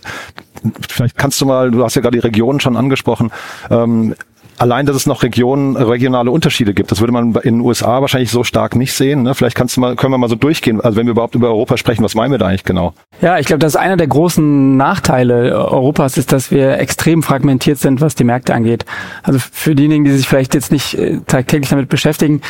vielleicht 0.89 1.19
kannst 1.19 1.41
du 1.41 1.47
mal, 1.47 1.71
du 1.71 1.85
hast 1.85 1.97
ja 1.97 2.03
gerade 2.03 2.17
die 2.17 2.27
Regionen 2.27 2.61
schon 2.61 2.77
angesprochen, 2.77 3.31
ähm, 3.71 4.15
allein, 4.59 4.87
dass 4.87 4.97
es 4.97 5.07
noch 5.07 5.23
Regionen, 5.23 5.77
regionale 5.77 6.31
Unterschiede 6.31 6.75
gibt. 6.75 6.91
Das 6.91 7.01
würde 7.01 7.13
man 7.13 7.35
in 7.37 7.57
den 7.57 7.61
USA 7.61 8.01
wahrscheinlich 8.01 8.31
so 8.31 8.45
stark 8.45 8.77
nicht 8.77 8.93
sehen. 8.93 9.23
Ne? 9.23 9.35
Vielleicht 9.35 9.57
kannst 9.57 9.77
du 9.77 9.81
mal, 9.81 9.97
können 9.97 10.13
wir 10.13 10.19
mal 10.19 10.29
so 10.29 10.37
durchgehen. 10.37 10.81
Also 10.81 10.97
wenn 10.97 11.07
wir 11.07 11.13
überhaupt 11.13 11.35
über 11.35 11.49
Europa 11.49 11.77
sprechen, 11.77 12.05
was 12.05 12.15
meinen 12.15 12.31
wir 12.31 12.39
da 12.39 12.47
eigentlich 12.47 12.65
genau? 12.65 12.95
Ja, 13.21 13.39
ich 13.39 13.47
glaube, 13.47 13.59
das 13.59 13.75
ist 13.75 13.81
einer 13.81 13.97
der 13.97 14.07
großen 14.07 14.77
Nachteile 14.77 15.57
Europas 15.57 16.17
ist, 16.17 16.33
dass 16.33 16.51
wir 16.51 16.79
extrem 16.79 17.23
fragmentiert 17.23 17.79
sind, 17.79 18.01
was 18.01 18.15
die 18.15 18.25
Märkte 18.25 18.55
angeht. 18.55 18.85
Also 19.23 19.39
für 19.39 19.75
diejenigen, 19.75 20.05
die 20.05 20.13
sich 20.13 20.29
vielleicht 20.29 20.55
jetzt 20.55 20.73
nicht 20.73 20.95
äh, 20.95 21.19
tagtäglich 21.27 21.71
damit 21.71 21.89
beschäftigen, 21.89 22.41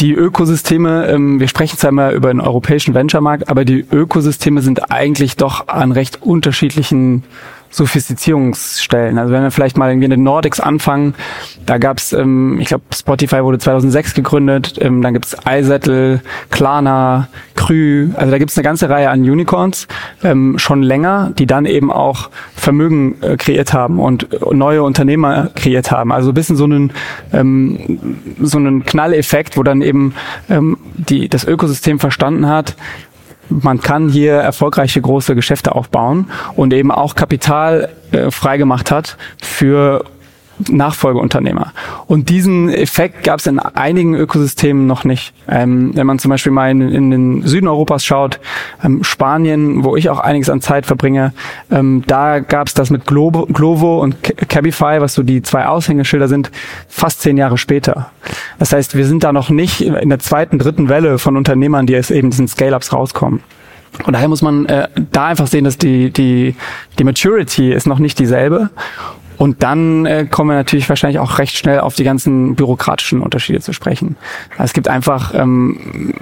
die 0.00 0.12
Ökosysteme, 0.12 1.06
ähm, 1.06 1.40
wir 1.40 1.48
sprechen 1.48 1.78
zwar 1.78 1.88
immer 1.88 2.12
über 2.12 2.28
den 2.28 2.40
europäischen 2.40 2.94
Venture-Markt, 2.94 3.48
aber 3.48 3.64
die 3.64 3.80
Ökosysteme 3.90 4.60
sind 4.60 4.90
eigentlich 4.92 5.36
doch 5.36 5.68
an 5.68 5.90
recht 5.92 6.22
unterschiedlichen 6.22 7.24
Sophistizierungsstellen. 7.70 9.18
Also 9.18 9.32
wenn 9.32 9.42
wir 9.42 9.50
vielleicht 9.50 9.76
mal 9.76 9.90
irgendwie 9.90 10.06
in 10.06 10.10
den 10.10 10.22
Nordics 10.22 10.60
anfangen, 10.60 11.14
da 11.64 11.78
gab's, 11.78 12.12
ähm, 12.12 12.58
ich 12.60 12.68
glaube, 12.68 12.84
Spotify 12.94 13.42
wurde 13.42 13.58
2006 13.58 14.14
gegründet, 14.14 14.74
ähm, 14.80 15.02
dann 15.02 15.14
gibt's 15.14 15.36
iSettle, 15.48 16.20
Klarna, 16.50 17.28
Krü, 17.54 18.10
also 18.14 18.30
da 18.30 18.38
gibt's 18.38 18.56
eine 18.56 18.64
ganze 18.64 18.88
Reihe 18.88 19.10
an 19.10 19.20
Unicorns 19.20 19.88
ähm, 20.22 20.58
schon 20.58 20.82
länger, 20.82 21.32
die 21.38 21.46
dann 21.46 21.66
eben 21.66 21.90
auch 21.90 22.30
Vermögen 22.54 23.20
äh, 23.22 23.36
kreiert 23.36 23.72
haben 23.72 23.98
und 23.98 24.28
neue 24.52 24.82
Unternehmer 24.82 25.50
kreiert 25.54 25.90
haben. 25.90 26.12
Also 26.12 26.30
ein 26.30 26.34
bisschen 26.34 26.56
so 26.56 26.64
einen, 26.64 26.92
ähm, 27.32 28.26
so 28.40 28.58
einen 28.58 28.84
Knalleffekt, 28.84 29.56
wo 29.56 29.62
dann 29.62 29.82
eben 29.82 30.14
ähm, 30.48 30.78
die, 30.96 31.28
das 31.28 31.44
Ökosystem 31.44 31.98
verstanden 31.98 32.48
hat, 32.48 32.76
man 33.48 33.80
kann 33.80 34.08
hier 34.08 34.34
erfolgreiche 34.34 35.00
große 35.00 35.34
Geschäfte 35.34 35.74
aufbauen 35.74 36.30
und 36.56 36.72
eben 36.72 36.90
auch 36.90 37.14
Kapital 37.14 37.90
äh, 38.12 38.30
freigemacht 38.30 38.90
hat 38.90 39.16
für 39.40 40.04
Nachfolgeunternehmer. 40.58 41.72
Und 42.06 42.28
diesen 42.28 42.68
Effekt 42.68 43.24
gab 43.24 43.40
es 43.40 43.46
in 43.46 43.58
einigen 43.58 44.14
Ökosystemen 44.14 44.86
noch 44.86 45.04
nicht. 45.04 45.34
Ähm, 45.48 45.90
wenn 45.94 46.06
man 46.06 46.18
zum 46.18 46.30
Beispiel 46.30 46.52
mal 46.52 46.70
in, 46.70 46.80
in 46.80 47.10
den 47.10 47.42
Süden 47.42 47.68
Europas 47.68 48.04
schaut, 48.04 48.40
ähm, 48.82 49.04
Spanien, 49.04 49.84
wo 49.84 49.96
ich 49.96 50.08
auch 50.08 50.18
einiges 50.18 50.50
an 50.50 50.60
Zeit 50.60 50.86
verbringe, 50.86 51.32
ähm, 51.70 52.02
da 52.06 52.40
gab 52.40 52.68
es 52.68 52.74
das 52.74 52.90
mit 52.90 53.06
Globo, 53.06 53.46
Glovo 53.46 54.00
und 54.02 54.16
Cabify, 54.48 55.00
was 55.00 55.14
so 55.14 55.22
die 55.22 55.42
zwei 55.42 55.66
Aushängeschilder 55.66 56.28
sind, 56.28 56.50
fast 56.88 57.20
zehn 57.20 57.36
Jahre 57.36 57.58
später. 57.58 58.10
Das 58.58 58.72
heißt, 58.72 58.96
wir 58.96 59.06
sind 59.06 59.24
da 59.24 59.32
noch 59.32 59.50
nicht 59.50 59.82
in 59.82 60.08
der 60.08 60.18
zweiten, 60.18 60.58
dritten 60.58 60.88
Welle 60.88 61.18
von 61.18 61.36
Unternehmern, 61.36 61.86
die 61.86 61.92
jetzt 61.92 62.10
eben 62.10 62.30
diesen 62.30 62.48
Scale-Ups 62.48 62.92
rauskommen. 62.92 63.40
Und 64.04 64.12
daher 64.12 64.28
muss 64.28 64.42
man 64.42 64.66
äh, 64.66 64.88
da 65.12 65.26
einfach 65.26 65.46
sehen, 65.46 65.64
dass 65.64 65.78
die, 65.78 66.10
die, 66.10 66.54
die 66.98 67.04
Maturity 67.04 67.72
ist 67.72 67.86
noch 67.86 67.98
nicht 67.98 68.18
dieselbe. 68.18 68.70
Und 69.38 69.62
dann 69.62 70.06
äh, 70.06 70.26
kommen 70.30 70.50
wir 70.50 70.56
natürlich 70.56 70.88
wahrscheinlich 70.88 71.18
auch 71.18 71.38
recht 71.38 71.56
schnell 71.56 71.80
auf 71.80 71.94
die 71.94 72.04
ganzen 72.04 72.54
bürokratischen 72.54 73.20
Unterschiede 73.20 73.60
zu 73.60 73.72
sprechen. 73.72 74.16
Es 74.58 74.72
gibt 74.72 74.88
einfach 74.88 75.34
ähm, 75.34 76.12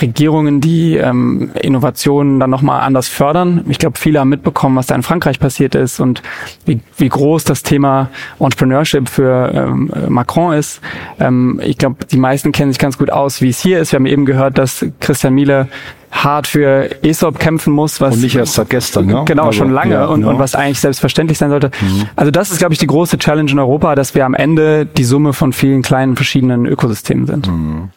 Regierungen, 0.00 0.60
die 0.60 0.96
ähm, 0.96 1.50
Innovationen 1.60 2.40
dann 2.40 2.50
nochmal 2.50 2.82
anders 2.82 3.08
fördern. 3.08 3.64
Ich 3.68 3.78
glaube, 3.78 3.98
viele 3.98 4.20
haben 4.20 4.28
mitbekommen, 4.28 4.76
was 4.76 4.86
da 4.86 4.94
in 4.94 5.02
Frankreich 5.02 5.38
passiert 5.38 5.74
ist 5.74 6.00
und 6.00 6.22
wie, 6.66 6.80
wie 6.96 7.08
groß 7.08 7.44
das 7.44 7.62
Thema 7.62 8.10
Entrepreneurship 8.38 9.08
für 9.08 9.52
ähm, 9.54 9.92
Macron 10.08 10.54
ist. 10.54 10.80
Ähm, 11.20 11.60
ich 11.62 11.78
glaube, 11.78 11.96
die 12.10 12.16
meisten 12.16 12.52
kennen 12.52 12.72
sich 12.72 12.78
ganz 12.78 12.98
gut 12.98 13.10
aus, 13.10 13.40
wie 13.40 13.50
es 13.50 13.60
hier 13.60 13.80
ist. 13.80 13.92
Wir 13.92 13.98
haben 13.98 14.06
eben 14.06 14.26
gehört, 14.26 14.58
dass 14.58 14.84
Christian 15.00 15.34
Miele 15.34 15.68
hart 16.14 16.46
für 16.46 16.90
ESOP 17.02 17.38
kämpfen 17.38 17.72
muss, 17.72 18.00
was 18.00 18.14
und 18.14 18.22
nicht 18.22 18.36
erst 18.36 18.54
seit 18.54 18.70
gestern, 18.70 19.06
ne? 19.06 19.22
Genau, 19.26 19.46
also, 19.46 19.58
schon 19.58 19.72
lange 19.72 19.94
ja, 19.94 20.06
und, 20.06 20.22
ja. 20.22 20.28
und 20.28 20.38
was 20.38 20.54
eigentlich 20.54 20.80
selbstverständlich 20.80 21.38
sein 21.38 21.50
sollte. 21.50 21.70
Mhm. 21.80 22.08
Also 22.14 22.30
das 22.30 22.50
ist, 22.50 22.58
glaube 22.58 22.72
ich, 22.72 22.78
die 22.78 22.86
große 22.86 23.18
Challenge 23.18 23.50
in 23.50 23.58
Europa, 23.58 23.94
dass 23.94 24.14
wir 24.14 24.24
am 24.24 24.34
Ende 24.34 24.86
die 24.86 25.04
Summe 25.04 25.32
von 25.32 25.52
vielen 25.52 25.82
kleinen 25.82 26.16
verschiedenen 26.16 26.66
Ökosystemen 26.66 27.26
sind. 27.26 27.48
Mhm. 27.48 27.90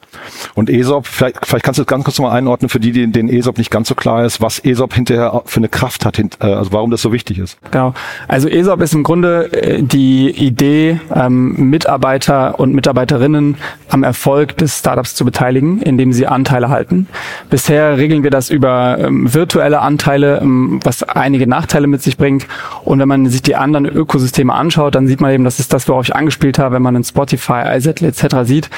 Und 0.55 0.69
ESOP, 0.69 1.05
vielleicht, 1.05 1.45
vielleicht 1.45 1.63
kannst 1.63 1.77
du 1.77 1.83
das 1.83 1.87
ganz 1.87 2.03
kurz 2.03 2.19
mal 2.19 2.31
einordnen 2.31 2.69
für 2.69 2.79
die, 2.79 2.91
die 2.91 3.07
den 3.07 3.29
ESOP 3.29 3.57
nicht 3.57 3.71
ganz 3.71 3.87
so 3.87 3.95
klar 3.95 4.25
ist, 4.25 4.41
was 4.41 4.59
ESOP 4.59 4.93
hinterher 4.93 5.41
für 5.45 5.57
eine 5.57 5.69
Kraft 5.69 6.05
hat, 6.05 6.19
äh, 6.19 6.25
also 6.39 6.71
warum 6.73 6.91
das 6.91 7.01
so 7.01 7.13
wichtig 7.13 7.39
ist. 7.39 7.57
Genau. 7.71 7.93
Also 8.27 8.47
ESOP 8.47 8.81
ist 8.81 8.93
im 8.93 9.03
Grunde 9.03 9.51
äh, 9.51 9.83
die 9.83 10.29
Idee, 10.29 10.99
ähm, 11.13 11.69
Mitarbeiter 11.69 12.59
und 12.59 12.73
Mitarbeiterinnen 12.73 13.57
am 13.89 14.03
Erfolg 14.03 14.57
des 14.57 14.79
Startups 14.79 15.15
zu 15.15 15.25
beteiligen, 15.25 15.81
indem 15.81 16.13
sie 16.13 16.27
Anteile 16.27 16.69
halten. 16.69 17.07
Bisher 17.49 17.97
regeln 18.07 18.23
wir 18.23 18.31
das 18.31 18.49
über 18.49 18.97
ähm, 18.99 19.33
virtuelle 19.33 19.81
Anteile, 19.81 20.39
ähm, 20.41 20.79
was 20.81 21.03
einige 21.03 21.45
Nachteile 21.45 21.87
mit 21.87 22.01
sich 22.01 22.15
bringt. 22.15 22.47
Und 22.85 22.99
wenn 22.99 23.07
man 23.07 23.25
sich 23.27 23.41
die 23.41 23.57
anderen 23.57 23.85
Ökosysteme 23.85 24.53
anschaut, 24.53 24.95
dann 24.95 25.07
sieht 25.07 25.19
man 25.19 25.31
eben, 25.33 25.43
das 25.43 25.59
ist 25.59 25.73
das, 25.73 25.89
worauf 25.89 26.05
ich 26.05 26.15
angespielt 26.15 26.57
habe, 26.57 26.75
wenn 26.75 26.81
man 26.81 26.95
in 26.95 27.03
Spotify, 27.03 27.63
iZettle 27.75 28.07
etc. 28.07 28.37
sieht, 28.43 28.69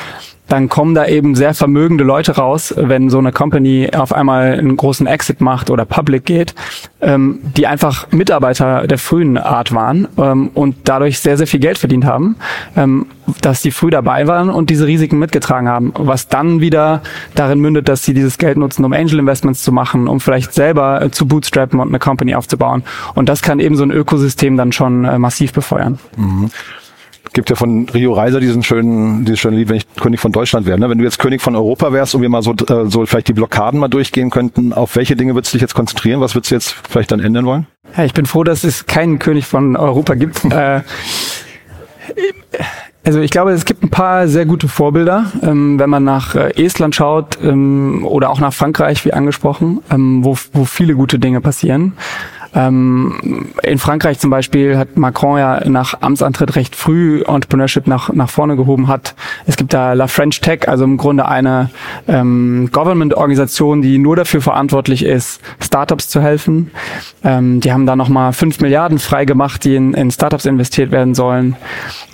dann 0.49 0.67
kommen 0.67 0.95
da 0.95 1.05
eben 1.05 1.35
sehr 1.35 1.53
vermögende 1.53 2.03
Leute 2.03 2.35
raus, 2.35 2.73
wenn 2.75 3.09
so 3.09 3.19
eine 3.19 3.31
Company 3.31 3.89
auf 3.95 4.11
einmal 4.13 4.53
einen 4.53 4.75
großen 4.75 5.07
Exit 5.07 5.41
macht 5.41 5.69
oder 5.69 5.85
public 5.85 6.25
geht, 6.25 6.55
ähm, 7.01 7.39
die 7.55 7.67
einfach 7.67 8.11
Mitarbeiter 8.11 8.87
der 8.87 8.97
frühen 8.97 9.37
Art 9.37 9.73
waren 9.73 10.07
ähm, 10.17 10.49
und 10.53 10.75
dadurch 10.85 11.19
sehr, 11.19 11.37
sehr 11.37 11.47
viel 11.47 11.59
Geld 11.59 11.77
verdient 11.77 12.05
haben, 12.05 12.35
ähm, 12.75 13.05
dass 13.41 13.61
die 13.61 13.71
früh 13.71 13.91
dabei 13.91 14.27
waren 14.27 14.49
und 14.49 14.69
diese 14.69 14.87
Risiken 14.87 15.19
mitgetragen 15.19 15.67
haben, 15.67 15.93
was 15.95 16.27
dann 16.27 16.61
wieder 16.61 17.01
darin 17.35 17.59
mündet, 17.59 17.87
dass 17.87 18.03
sie 18.03 18.13
dieses 18.13 18.37
Geld 18.37 18.57
nutzen, 18.57 18.83
um 18.83 18.93
Angel 18.93 19.19
Investments 19.19 19.63
zu 19.63 19.71
machen, 19.71 20.07
um 20.07 20.19
vielleicht 20.19 20.53
selber 20.53 21.01
äh, 21.01 21.11
zu 21.11 21.27
bootstrappen 21.27 21.79
und 21.79 21.89
eine 21.89 21.99
Company 21.99 22.33
aufzubauen. 22.35 22.83
Und 23.13 23.29
das 23.29 23.41
kann 23.41 23.59
eben 23.59 23.75
so 23.75 23.83
ein 23.83 23.91
Ökosystem 23.91 24.57
dann 24.57 24.71
schon 24.71 25.05
äh, 25.05 25.19
massiv 25.19 25.53
befeuern. 25.53 25.99
Mhm 26.17 26.49
gibt 27.33 27.49
ja 27.49 27.55
von 27.55 27.87
Rio 27.89 28.13
Reiser 28.13 28.39
diesen 28.39 28.63
schönen, 28.63 29.25
dieses 29.25 29.39
schöne 29.39 29.57
Lied, 29.57 29.69
wenn 29.69 29.77
ich 29.77 29.85
König 29.95 30.19
von 30.19 30.31
Deutschland 30.31 30.65
wäre. 30.65 30.79
Ne? 30.79 30.89
Wenn 30.89 30.97
du 30.97 31.03
jetzt 31.03 31.19
König 31.19 31.41
von 31.41 31.55
Europa 31.55 31.91
wärst 31.93 32.15
und 32.15 32.21
wir 32.21 32.29
mal 32.29 32.41
so, 32.41 32.53
äh, 32.53 32.89
so 32.89 33.05
vielleicht 33.05 33.27
die 33.27 33.33
Blockaden 33.33 33.79
mal 33.79 33.87
durchgehen 33.87 34.29
könnten, 34.29 34.73
auf 34.73 34.95
welche 34.95 35.15
Dinge 35.15 35.35
würdest 35.35 35.53
du 35.53 35.57
dich 35.57 35.61
jetzt 35.61 35.75
konzentrieren? 35.75 36.21
Was 36.21 36.35
würdest 36.35 36.51
du 36.51 36.55
jetzt 36.55 36.75
vielleicht 36.89 37.11
dann 37.11 37.19
ändern 37.19 37.45
wollen? 37.45 37.67
Ja, 37.97 38.05
ich 38.05 38.13
bin 38.13 38.25
froh, 38.25 38.43
dass 38.43 38.63
es 38.63 38.85
keinen 38.85 39.19
König 39.19 39.45
von 39.45 39.75
Europa 39.75 40.15
gibt. 40.15 40.43
äh, 40.51 40.81
also 43.03 43.21
ich 43.21 43.31
glaube, 43.31 43.51
es 43.51 43.65
gibt 43.65 43.83
ein 43.83 43.89
paar 43.89 44.27
sehr 44.27 44.45
gute 44.45 44.67
Vorbilder. 44.67 45.31
Ähm, 45.41 45.79
wenn 45.79 45.89
man 45.89 46.03
nach 46.03 46.35
äh, 46.35 46.51
Estland 46.63 46.95
schaut 46.95 47.39
ähm, 47.41 48.05
oder 48.05 48.29
auch 48.29 48.39
nach 48.39 48.53
Frankreich, 48.53 49.05
wie 49.05 49.13
angesprochen, 49.13 49.79
ähm, 49.89 50.23
wo, 50.23 50.37
wo 50.53 50.65
viele 50.65 50.95
gute 50.95 51.19
Dinge 51.19 51.41
passieren. 51.41 51.93
Ähm, 52.53 53.49
in 53.63 53.77
Frankreich 53.77 54.19
zum 54.19 54.29
Beispiel 54.29 54.77
hat 54.77 54.97
Macron 54.97 55.37
ja 55.37 55.67
nach 55.69 56.01
Amtsantritt 56.01 56.55
recht 56.55 56.75
früh 56.75 57.21
Entrepreneurship 57.21 57.87
nach, 57.87 58.11
nach 58.13 58.29
vorne 58.29 58.55
gehoben 58.55 58.87
hat. 58.87 59.15
Es 59.45 59.55
gibt 59.55 59.73
da 59.73 59.93
La 59.93 60.07
French 60.07 60.41
Tech, 60.41 60.67
also 60.67 60.83
im 60.83 60.97
Grunde 60.97 61.27
eine 61.27 61.69
ähm, 62.07 62.69
Government-Organisation, 62.71 63.81
die 63.81 63.97
nur 63.97 64.15
dafür 64.15 64.41
verantwortlich 64.41 65.03
ist, 65.03 65.41
Startups 65.59 66.09
zu 66.09 66.21
helfen. 66.21 66.71
Ähm, 67.23 67.59
die 67.59 67.71
haben 67.71 67.85
da 67.85 67.95
nochmal 67.95 68.33
fünf 68.33 68.59
Milliarden 68.59 68.99
freigemacht, 68.99 69.63
die 69.63 69.75
in, 69.75 69.93
in 69.93 70.11
Startups 70.11 70.45
investiert 70.45 70.91
werden 70.91 71.13
sollen. 71.13 71.55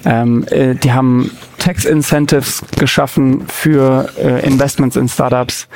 Ähm, 0.04 0.46
äh, 0.50 0.76
die 0.76 0.92
haben 0.92 1.32
Tax 1.58 1.86
Incentives 1.86 2.62
geschaffen 2.78 3.46
für 3.48 4.10
äh, 4.18 4.46
Investments 4.46 4.96
in 4.96 5.08
Startups. 5.08 5.68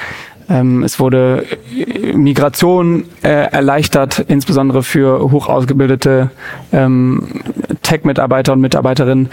Ähm, 0.50 0.84
es 0.84 1.00
wurde 1.00 1.46
äh, 1.78 2.14
Migration 2.14 3.06
äh, 3.22 3.30
erleichtert, 3.30 4.26
insbesondere 4.28 4.84
für 4.84 5.32
hoch 5.32 5.48
ausgebildete 5.48 6.32
ähm, 6.72 7.42
Tech-Mitarbeiter 7.84 8.54
und 8.54 8.62
Mitarbeiterinnen. 8.62 9.30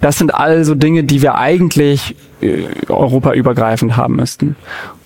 Das 0.00 0.18
sind 0.18 0.34
also 0.34 0.74
Dinge, 0.74 1.04
die 1.04 1.22
wir 1.22 1.36
eigentlich 1.36 2.16
äh, 2.40 2.64
europaübergreifend 2.88 3.96
haben 3.96 4.16
müssten. 4.16 4.56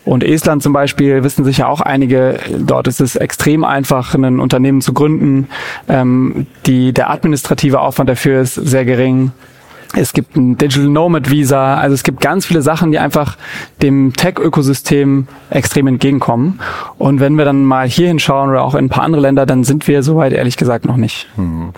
Und 0.05 0.25
Estland 0.25 0.62
zum 0.62 0.73
Beispiel 0.73 1.23
wissen 1.23 1.45
sicher 1.45 1.69
auch 1.69 1.81
einige, 1.81 2.40
dort 2.59 2.88
ist 2.88 3.00
es 3.00 3.17
extrem 3.17 3.64
einfach, 3.64 4.14
ein 4.14 4.40
Unternehmen 4.40 4.81
zu 4.81 4.95
gründen. 4.95 5.49
Ähm, 5.88 6.47
die, 6.67 6.93
der 6.93 7.11
administrative 7.11 7.81
Aufwand 7.81 8.09
dafür 8.09 8.40
ist 8.40 8.55
sehr 8.55 8.85
gering. 8.85 9.33
Es 9.94 10.12
gibt 10.12 10.37
ein 10.37 10.56
Digital 10.56 10.88
Nomad 10.88 11.30
Visa. 11.30 11.75
Also 11.75 11.94
es 11.94 12.02
gibt 12.02 12.20
ganz 12.20 12.47
viele 12.47 12.62
Sachen, 12.62 12.92
die 12.92 12.99
einfach 12.99 13.37
dem 13.82 14.12
Tech-Ökosystem 14.12 15.26
extrem 15.50 15.87
entgegenkommen. 15.88 16.61
Und 16.99 17.20
wenn 17.20 17.35
wir 17.35 17.44
dann 17.44 17.64
mal 17.64 17.88
hier 17.88 18.09
hinschauen 18.09 18.50
oder 18.50 18.62
auch 18.62 18.75
in 18.75 18.87
ein 18.87 18.88
paar 18.88 19.02
andere 19.02 19.23
Länder, 19.23 19.47
dann 19.47 19.64
sind 19.64 19.88
wir 19.88 20.02
soweit 20.02 20.32
ehrlich 20.32 20.56
gesagt 20.56 20.85
noch 20.85 20.97
nicht. 20.97 21.26
Hm. 21.35 21.73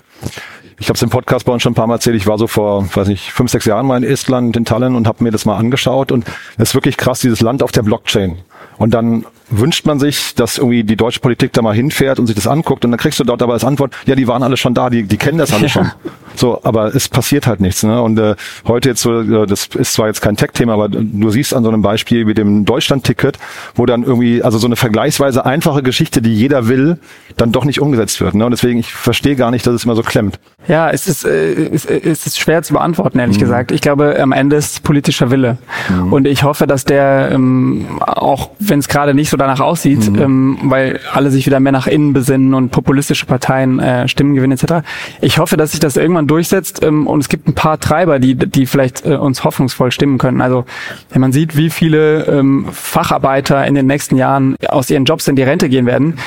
Ich 0.79 0.89
habe 0.89 0.97
es 0.97 1.01
im 1.01 1.09
Podcast 1.09 1.45
bei 1.45 1.53
uns 1.53 1.63
schon 1.63 1.71
ein 1.71 1.75
paar 1.75 1.87
Mal 1.87 1.95
erzählt. 1.95 2.15
Ich 2.15 2.27
war 2.27 2.37
so 2.37 2.47
vor, 2.47 2.87
weiß 2.93 3.07
nicht, 3.07 3.31
fünf, 3.31 3.49
sechs 3.51 3.65
Jahren 3.65 3.85
mal 3.85 4.03
in 4.03 4.03
Estland, 4.03 4.57
in 4.57 4.65
Tallinn 4.65 4.95
und 4.95 5.07
habe 5.07 5.23
mir 5.23 5.31
das 5.31 5.45
mal 5.45 5.57
angeschaut. 5.57 6.11
Und 6.11 6.25
es 6.57 6.69
ist 6.69 6.75
wirklich 6.75 6.97
krass, 6.97 7.21
dieses 7.21 7.41
Land 7.41 7.63
auf 7.63 7.71
der 7.71 7.83
Blockchain. 7.83 8.39
Und 8.77 8.93
dann 8.93 9.25
wünscht 9.49 9.85
man 9.85 9.99
sich, 9.99 10.35
dass 10.35 10.57
irgendwie 10.57 10.83
die 10.83 10.95
deutsche 10.95 11.19
Politik 11.19 11.53
da 11.53 11.61
mal 11.61 11.75
hinfährt 11.75 12.19
und 12.19 12.27
sich 12.27 12.35
das 12.35 12.47
anguckt 12.47 12.85
und 12.85 12.91
dann 12.91 12.99
kriegst 12.99 13.19
du 13.19 13.23
dort 13.23 13.41
aber 13.41 13.53
als 13.53 13.63
Antwort, 13.63 13.95
ja, 14.05 14.15
die 14.15 14.27
waren 14.27 14.43
alle 14.43 14.57
schon 14.57 14.73
da, 14.73 14.89
die, 14.89 15.03
die 15.03 15.17
kennen 15.17 15.37
das 15.37 15.53
alle 15.53 15.63
ja. 15.63 15.69
schon. 15.69 15.91
So, 16.35 16.59
aber 16.63 16.95
es 16.95 17.09
passiert 17.09 17.45
halt 17.47 17.59
nichts. 17.59 17.83
Ne? 17.83 18.01
Und 18.01 18.17
äh, 18.17 18.35
heute 18.67 18.89
jetzt 18.89 19.01
so, 19.01 19.21
äh, 19.21 19.45
das 19.45 19.67
ist 19.67 19.93
zwar 19.93 20.07
jetzt 20.07 20.21
kein 20.21 20.35
Tech-Thema, 20.35 20.73
aber 20.73 20.89
du 20.89 21.29
siehst 21.29 21.53
an 21.53 21.63
so 21.63 21.69
einem 21.69 21.81
Beispiel 21.81 22.27
wie 22.27 22.33
dem 22.33 22.65
Deutschland-Ticket, 22.65 23.37
wo 23.75 23.85
dann 23.85 24.03
irgendwie, 24.03 24.41
also 24.41 24.57
so 24.57 24.67
eine 24.67 24.75
vergleichsweise 24.75 25.45
einfache 25.45 25.83
Geschichte, 25.83 26.21
die 26.21 26.33
jeder 26.33 26.67
will, 26.67 26.97
dann 27.37 27.51
doch 27.51 27.65
nicht 27.65 27.79
umgesetzt 27.79 28.19
wird. 28.21 28.35
Ne? 28.35 28.45
Und 28.45 28.51
deswegen, 28.51 28.79
ich 28.79 28.93
verstehe 28.93 29.35
gar 29.35 29.51
nicht, 29.51 29.67
dass 29.67 29.75
es 29.75 29.85
immer 29.85 29.95
so 29.95 30.01
klemmt. 30.01 30.39
Ja, 30.67 30.89
es 30.89 31.07
ist, 31.07 31.25
äh, 31.25 31.53
es, 31.53 31.85
es 31.85 32.25
ist 32.25 32.39
schwer 32.39 32.63
zu 32.63 32.73
beantworten, 32.73 33.19
ehrlich 33.19 33.37
mhm. 33.37 33.41
gesagt. 33.41 33.71
Ich 33.71 33.81
glaube, 33.81 34.19
am 34.19 34.31
Ende 34.31 34.55
ist 34.55 34.83
politischer 34.83 35.29
Wille. 35.29 35.57
Mhm. 35.89 36.13
Und 36.13 36.27
ich 36.27 36.43
hoffe, 36.43 36.67
dass 36.67 36.85
der 36.85 37.29
ähm, 37.31 37.99
auch, 37.99 38.51
wenn 38.59 38.79
es 38.79 38.87
gerade 38.87 39.13
nicht 39.13 39.29
so 39.33 39.37
danach 39.37 39.61
aussieht, 39.61 40.11
mhm. 40.11 40.21
ähm, 40.21 40.57
weil 40.65 40.99
alle 41.11 41.31
sich 41.31 41.47
wieder 41.47 41.59
mehr 41.59 41.71
nach 41.71 41.87
innen 41.87 42.13
besinnen 42.13 42.53
und 42.53 42.69
populistische 42.69 43.25
Parteien 43.25 43.79
äh, 43.79 44.07
Stimmen 44.07 44.35
gewinnen 44.35 44.53
etc. 44.53 44.85
Ich 45.21 45.39
hoffe, 45.39 45.57
dass 45.57 45.71
sich 45.71 45.79
das 45.79 45.97
irgendwann 45.97 46.27
durchsetzt 46.27 46.83
ähm, 46.83 47.07
und 47.07 47.19
es 47.19 47.29
gibt 47.29 47.47
ein 47.47 47.55
paar 47.55 47.79
Treiber, 47.79 48.19
die, 48.19 48.35
die 48.35 48.67
vielleicht 48.67 49.07
äh, 49.07 49.15
uns 49.15 49.43
hoffnungsvoll 49.43 49.91
stimmen 49.91 50.19
können. 50.19 50.39
Also 50.39 50.65
wenn 51.09 51.19
man 51.19 51.31
sieht, 51.31 51.57
wie 51.57 51.71
viele 51.71 52.25
ähm, 52.25 52.67
Facharbeiter 52.71 53.65
in 53.65 53.73
den 53.73 53.87
nächsten 53.87 54.17
Jahren 54.17 54.55
aus 54.67 54.91
ihren 54.91 55.05
Jobs 55.05 55.27
in 55.27 55.35
die 55.35 55.43
Rente 55.43 55.67
gehen 55.67 55.87
werden, 55.87 56.19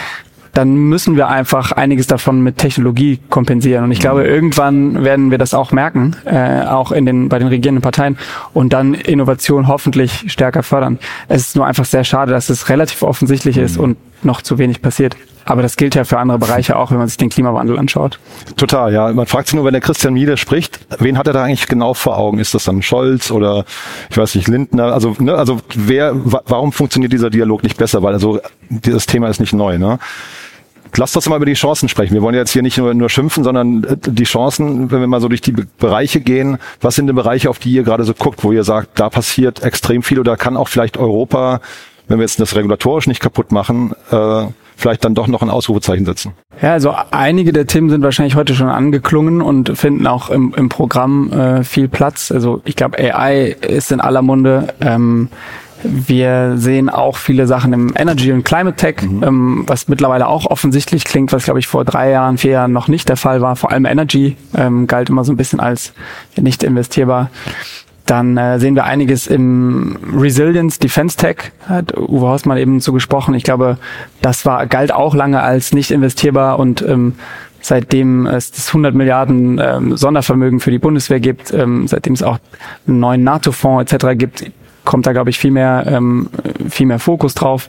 dann 0.57 0.75
müssen 0.75 1.17
wir 1.17 1.29
einfach 1.29 1.73
einiges 1.73 2.07
davon 2.07 2.41
mit 2.41 2.57
Technologie 2.57 3.21
kompensieren. 3.29 3.85
Und 3.85 3.93
ich 3.93 4.01
glaube, 4.01 4.25
irgendwann 4.25 5.05
werden 5.05 5.31
wir 5.31 5.37
das 5.37 5.53
auch 5.53 5.71
merken, 5.71 6.17
äh, 6.25 6.63
auch 6.63 6.93
in 6.93 7.05
den, 7.05 7.29
bei 7.29 7.39
den 7.39 7.49
regierenden 7.49 7.83
Parteien 7.83 8.17
und 8.55 8.73
dann 8.73 8.95
Innovation 8.95 9.69
hoffentlich 9.69 10.25
stärker 10.33 10.63
fördern. 10.63 10.99
Es 11.29 11.49
ist 11.49 11.57
nur 11.57 11.67
einfach 11.67 11.85
sehr 11.85 12.05
schade, 12.05 12.33
dass 12.33 12.49
es 12.49 12.71
relativ 12.71 13.03
offensichtlich 13.03 13.59
ist 13.59 13.77
und 13.77 13.99
noch 14.23 14.41
zu 14.41 14.57
wenig 14.57 14.81
passiert. 14.81 15.15
Aber 15.45 15.63
das 15.63 15.77
gilt 15.77 15.95
ja 15.95 16.05
für 16.05 16.19
andere 16.19 16.39
Bereiche 16.39 16.77
auch, 16.77 16.91
wenn 16.91 16.99
man 16.99 17.07
sich 17.07 17.19
den 17.19 17.29
Klimawandel 17.29 17.79
anschaut. 17.79 18.19
Total, 18.57 18.93
ja. 18.93 19.13
Man 19.13 19.27
fragt 19.27 19.47
sich 19.47 19.55
nur, 19.55 19.65
wenn 19.65 19.75
der 19.75 19.81
Christian 19.81 20.15
Miele 20.15 20.37
spricht, 20.39 20.81
wen 20.99 21.17
hat 21.17 21.29
er 21.29 21.35
da 21.35 21.45
eigentlich 21.45 21.69
genau 21.69 21.95
vor 21.95 22.19
Augen? 22.19 22.41
Ist 22.41 22.55
das 22.55 22.65
dann 22.65 22.83
Scholz 22.83 23.31
oder 23.31 23.65
ich 24.11 24.17
weiß 24.17 24.35
nicht, 24.35 24.49
Lindner? 24.49 24.93
Also, 24.93 25.15
ne, 25.21 25.35
also 25.35 25.61
wer, 25.75 26.15
warum 26.15 26.73
funktioniert 26.73 27.13
dieser 27.13 27.31
Dialog 27.31 27.63
nicht 27.63 27.77
besser? 27.77 28.03
Weil 28.03 28.15
also 28.15 28.41
dieses 28.71 29.07
Thema 29.07 29.29
ist 29.29 29.39
nicht 29.39 29.53
neu, 29.53 29.79
ne? 29.79 30.01
Lass 30.99 31.15
uns 31.15 31.29
mal 31.29 31.37
über 31.37 31.47
die 31.47 31.55
Chancen 31.55 31.89
sprechen. 31.89 32.15
Wir 32.15 32.23
wollen 32.23 32.35
jetzt 32.35 32.53
hier 32.53 32.63
nicht 32.63 32.79
nur, 32.79 32.95
nur 32.95 33.11
schimpfen, 33.11 33.45
sondern 33.45 33.85
äh, 33.85 33.97
die 34.07 34.25
Chancen, 34.25 34.91
wenn 34.91 35.01
wir 35.01 35.07
mal 35.07 35.21
so 35.21 35.29
durch 35.29 35.43
die 35.43 35.53
Bereiche 35.53 36.21
gehen, 36.21 36.59
was 36.81 36.95
sind 36.95 37.07
die 37.07 37.13
Bereiche, 37.13 37.51
auf 37.51 37.59
die 37.59 37.73
ihr 37.73 37.83
gerade 37.83 38.05
so 38.05 38.15
guckt, 38.15 38.43
wo 38.45 38.53
ihr 38.53 38.65
sagt, 38.65 38.99
da 38.99 39.11
passiert 39.11 39.63
extrem 39.63 40.03
viel 40.03 40.19
oder 40.19 40.37
kann 40.37 40.57
auch 40.57 40.69
vielleicht 40.69 40.97
Europa, 40.97 41.61
wenn 42.09 42.19
wir 42.19 42.23
jetzt 42.23 42.41
das 42.41 42.57
regulatorisch 42.57 43.07
nicht 43.07 43.21
kaputt 43.21 43.53
machen, 43.53 43.93
äh, 44.11 44.47
vielleicht 44.77 45.05
dann 45.05 45.15
doch 45.15 45.27
noch 45.27 45.43
ein 45.43 45.51
Ausrufezeichen 45.51 46.07
setzen? 46.07 46.33
Ja, 46.63 46.73
also 46.73 46.95
einige 47.11 47.53
der 47.53 47.67
Themen 47.67 47.91
sind 47.91 48.03
wahrscheinlich 48.03 48.37
heute 48.37 48.55
schon 48.55 48.69
angeklungen 48.69 49.43
und 49.43 49.77
finden 49.77 50.07
auch 50.07 50.31
im, 50.31 50.55
im 50.57 50.69
Programm 50.69 51.33
äh, 51.33 51.65
viel 51.65 51.89
Platz. 51.89 52.31
Also 52.31 52.63
ich 52.65 52.77
glaube, 52.77 52.99
AI 52.99 53.57
ist 53.61 53.93
in 53.93 54.01
aller 54.01 54.23
Munde. 54.23 54.75
Ähm, 54.81 55.29
wir 55.83 56.55
sehen 56.57 56.89
auch 56.89 57.17
viele 57.17 57.47
Sachen 57.47 57.73
im 57.73 57.93
Energy 57.97 58.33
und 58.33 58.45
Climate 58.45 58.77
Tech, 58.77 59.03
mhm. 59.03 59.23
ähm, 59.23 59.65
was 59.67 59.89
mittlerweile 59.89 60.27
auch 60.27 60.47
offensichtlich 60.47 61.05
klingt, 61.05 61.33
was 61.33 61.45
glaube 61.45 61.59
ich 61.59 61.67
vor 61.67 61.85
drei 61.85 62.11
Jahren, 62.11 62.39
vier 62.39 62.53
Jahren 62.53 62.73
noch 62.73 62.89
nicht 62.89 63.09
der 63.09 63.17
Fall 63.17 63.41
war. 63.41 63.57
Vor 63.57 63.73
allem 63.73 63.85
Energy 63.85 64.37
ähm, 64.57 64.87
galt 64.87 65.11
immer 65.11 65.25
so 65.25 65.33
ein 65.33 65.37
bisschen 65.37 65.61
als 65.61 65.93
nicht 66.37 66.63
investierbar. 66.63 67.31
Dann 68.07 68.37
äh, 68.37 68.61
sehen 68.61 68.77
wir 68.77 68.85
einiges 68.85 69.27
im 69.27 69.99
Resilience 70.17 70.79
Defense 70.79 71.17
Tech, 71.17 71.53
hat 71.69 71.97
Uwe 71.97 72.29
Hausmann 72.29 72.57
eben 72.57 72.81
zu 72.81 72.93
gesprochen. 72.93 73.35
Ich 73.35 73.43
glaube, 73.43 73.79
das 74.23 74.47
war 74.47 74.67
galt 74.67 74.93
auch 74.93 75.15
lange 75.15 75.43
als 75.43 75.73
nicht 75.73 75.91
investierbar 75.91 76.61
und 76.61 76.83
ähm, 76.83 77.15
seitdem 77.61 78.27
es 78.27 78.53
das 78.53 78.69
100 78.69 78.95
Milliarden 78.95 79.61
ähm, 79.61 79.97
Sondervermögen 79.97 80.61
für 80.61 80.71
die 80.71 80.79
Bundeswehr 80.79 81.19
gibt, 81.19 81.53
ähm, 81.53 81.89
seitdem 81.89 82.15
es 82.15 82.23
auch 82.23 82.39
einen 82.87 83.01
neuen 83.01 83.25
NATO-Fonds 83.25 83.93
etc. 83.93 84.17
gibt, 84.17 84.53
kommt 84.87 85.07
da, 85.07 85.13
glaube 85.13 85.29
ich, 85.29 85.39
viel 85.39 85.51
mehr, 85.51 85.85
ähm, 85.87 86.31
viel 86.71 86.87
mehr 86.87 86.99
Fokus 86.99 87.35
drauf. 87.35 87.69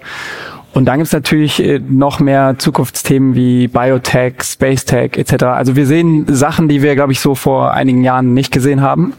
Und 0.74 0.86
dann 0.86 1.00
gibt's 1.00 1.12
natürlich 1.12 1.62
äh, 1.62 1.79
noch 1.79 2.19
mehr 2.19 2.55
Zukunftsthemen 2.57 3.36
wie 3.36 3.67
Biotech, 3.67 4.43
Space 4.43 4.86
Tech 4.86 5.17
etc. 5.17 5.43
Also 5.45 5.75
wir 5.75 5.86
sehen 5.86 6.25
Sachen, 6.29 6.69
die 6.69 6.81
wir, 6.81 6.95
glaube 6.95 7.12
ich, 7.12 7.19
so 7.19 7.36
vor 7.36 7.74
einigen 7.74 8.03
Jahren 8.03 8.33
nicht 8.33 8.53
gesehen 8.53 8.81
haben. 8.81 9.13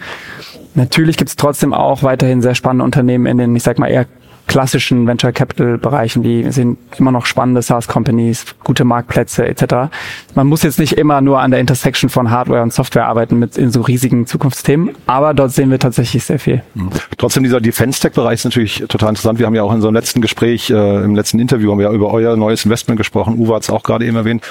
Natürlich 0.74 1.16
gibt's 1.16 1.36
trotzdem 1.36 1.74
auch 1.74 2.02
weiterhin 2.02 2.40
sehr 2.40 2.54
spannende 2.54 2.84
Unternehmen 2.84 3.26
in 3.26 3.38
den, 3.38 3.56
ich 3.56 3.64
sag 3.64 3.78
mal, 3.78 3.88
eher 3.88 4.06
klassischen 4.48 5.06
Venture 5.06 5.32
Capital 5.32 5.78
Bereichen, 5.78 6.22
die 6.22 6.50
sind 6.50 6.78
immer 6.98 7.12
noch 7.12 7.26
spannende 7.26 7.62
SaaS 7.62 7.86
Companies, 7.86 8.44
gute 8.64 8.84
Marktplätze 8.84 9.46
etc. 9.46 9.90
Man 10.34 10.48
muss 10.48 10.62
jetzt 10.62 10.80
nicht 10.80 10.94
immer 10.94 11.20
nur 11.20 11.40
an 11.40 11.52
der 11.52 11.60
Intersection 11.60 12.10
von 12.10 12.30
Hardware 12.30 12.62
und 12.62 12.72
Software 12.72 13.06
arbeiten 13.06 13.38
mit 13.38 13.56
in 13.56 13.70
so 13.70 13.82
riesigen 13.82 14.26
Zukunftsthemen, 14.26 14.96
aber 15.06 15.34
dort 15.34 15.52
sehen 15.52 15.70
wir 15.70 15.78
tatsächlich 15.78 16.24
sehr 16.24 16.38
viel. 16.38 16.62
Mhm. 16.74 16.90
Trotzdem 17.16 17.44
dieser 17.44 17.60
Defense 17.60 18.00
Tech 18.00 18.12
Bereich 18.12 18.40
ist 18.40 18.44
natürlich 18.44 18.84
total 18.88 19.10
interessant. 19.10 19.38
Wir 19.38 19.46
haben 19.46 19.54
ja 19.54 19.62
auch 19.62 19.70
in 19.70 19.76
unserem 19.76 19.94
letzten 19.94 20.20
Gespräch, 20.20 20.70
äh, 20.70 21.04
im 21.04 21.14
letzten 21.14 21.38
Interview 21.38 21.70
haben 21.70 21.78
wir 21.78 21.88
ja 21.88 21.92
über 21.92 22.10
euer 22.10 22.36
neues 22.36 22.64
Investment 22.64 22.98
gesprochen. 22.98 23.38
Uwe 23.38 23.54
hat 23.54 23.62
es 23.62 23.70
auch 23.70 23.82
gerade 23.82 24.06
eben 24.06 24.16
erwähnt. 24.16 24.42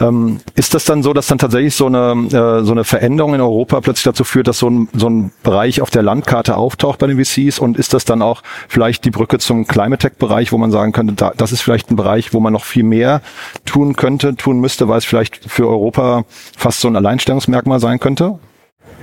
Ähm, 0.00 0.40
ist 0.54 0.74
das 0.74 0.84
dann 0.86 1.02
so, 1.02 1.12
dass 1.12 1.26
dann 1.26 1.38
tatsächlich 1.38 1.74
so 1.74 1.86
eine, 1.86 2.12
äh, 2.26 2.64
so 2.64 2.72
eine 2.72 2.84
Veränderung 2.84 3.34
in 3.34 3.40
Europa 3.40 3.80
plötzlich 3.80 4.04
dazu 4.04 4.24
führt, 4.24 4.48
dass 4.48 4.58
so 4.58 4.68
ein, 4.68 4.88
so 4.94 5.08
ein 5.08 5.30
Bereich 5.42 5.82
auf 5.82 5.90
der 5.90 6.02
Landkarte 6.02 6.56
auftaucht 6.56 6.98
bei 6.98 7.06
den 7.06 7.22
VCs 7.22 7.58
und 7.58 7.76
ist 7.76 7.92
das 7.92 8.04
dann 8.06 8.22
auch 8.22 8.42
vielleicht 8.68 9.04
die 9.04 9.10
Brücke 9.10 9.38
zum 9.38 9.66
Climate 9.66 10.08
Tech 10.08 10.18
Bereich, 10.18 10.52
wo 10.52 10.58
man 10.58 10.70
sagen 10.70 10.92
könnte, 10.92 11.14
da, 11.14 11.32
das 11.36 11.52
ist 11.52 11.60
vielleicht 11.60 11.90
ein 11.90 11.96
Bereich, 11.96 12.32
wo 12.32 12.40
man 12.40 12.52
noch 12.52 12.64
viel 12.64 12.84
mehr 12.84 13.20
tun 13.66 13.94
könnte, 13.94 14.34
tun 14.36 14.60
müsste, 14.60 14.88
weil 14.88 14.98
es 14.98 15.04
vielleicht 15.04 15.44
für 15.50 15.68
Europa 15.68 16.24
fast 16.56 16.80
so 16.80 16.88
ein 16.88 16.96
Alleinstellungsmerkmal 16.96 17.80
sein 17.80 18.00
könnte? 18.00 18.38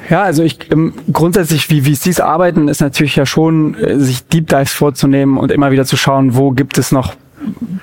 Ja, 0.09 0.23
also 0.23 0.43
ich 0.43 0.71
ähm, 0.71 0.93
grundsätzlich, 1.11 1.69
wie 1.69 1.81
VCs 1.81 2.21
arbeiten, 2.21 2.69
ist 2.69 2.81
natürlich 2.81 3.15
ja 3.15 3.25
schon, 3.25 3.75
äh, 3.75 3.99
sich 3.99 4.25
Deep 4.27 4.47
Dives 4.47 4.73
vorzunehmen 4.73 5.37
und 5.37 5.51
immer 5.51 5.71
wieder 5.71 5.85
zu 5.85 5.97
schauen, 5.97 6.35
wo 6.35 6.51
gibt 6.51 6.77
es 6.77 6.91
noch 6.91 7.13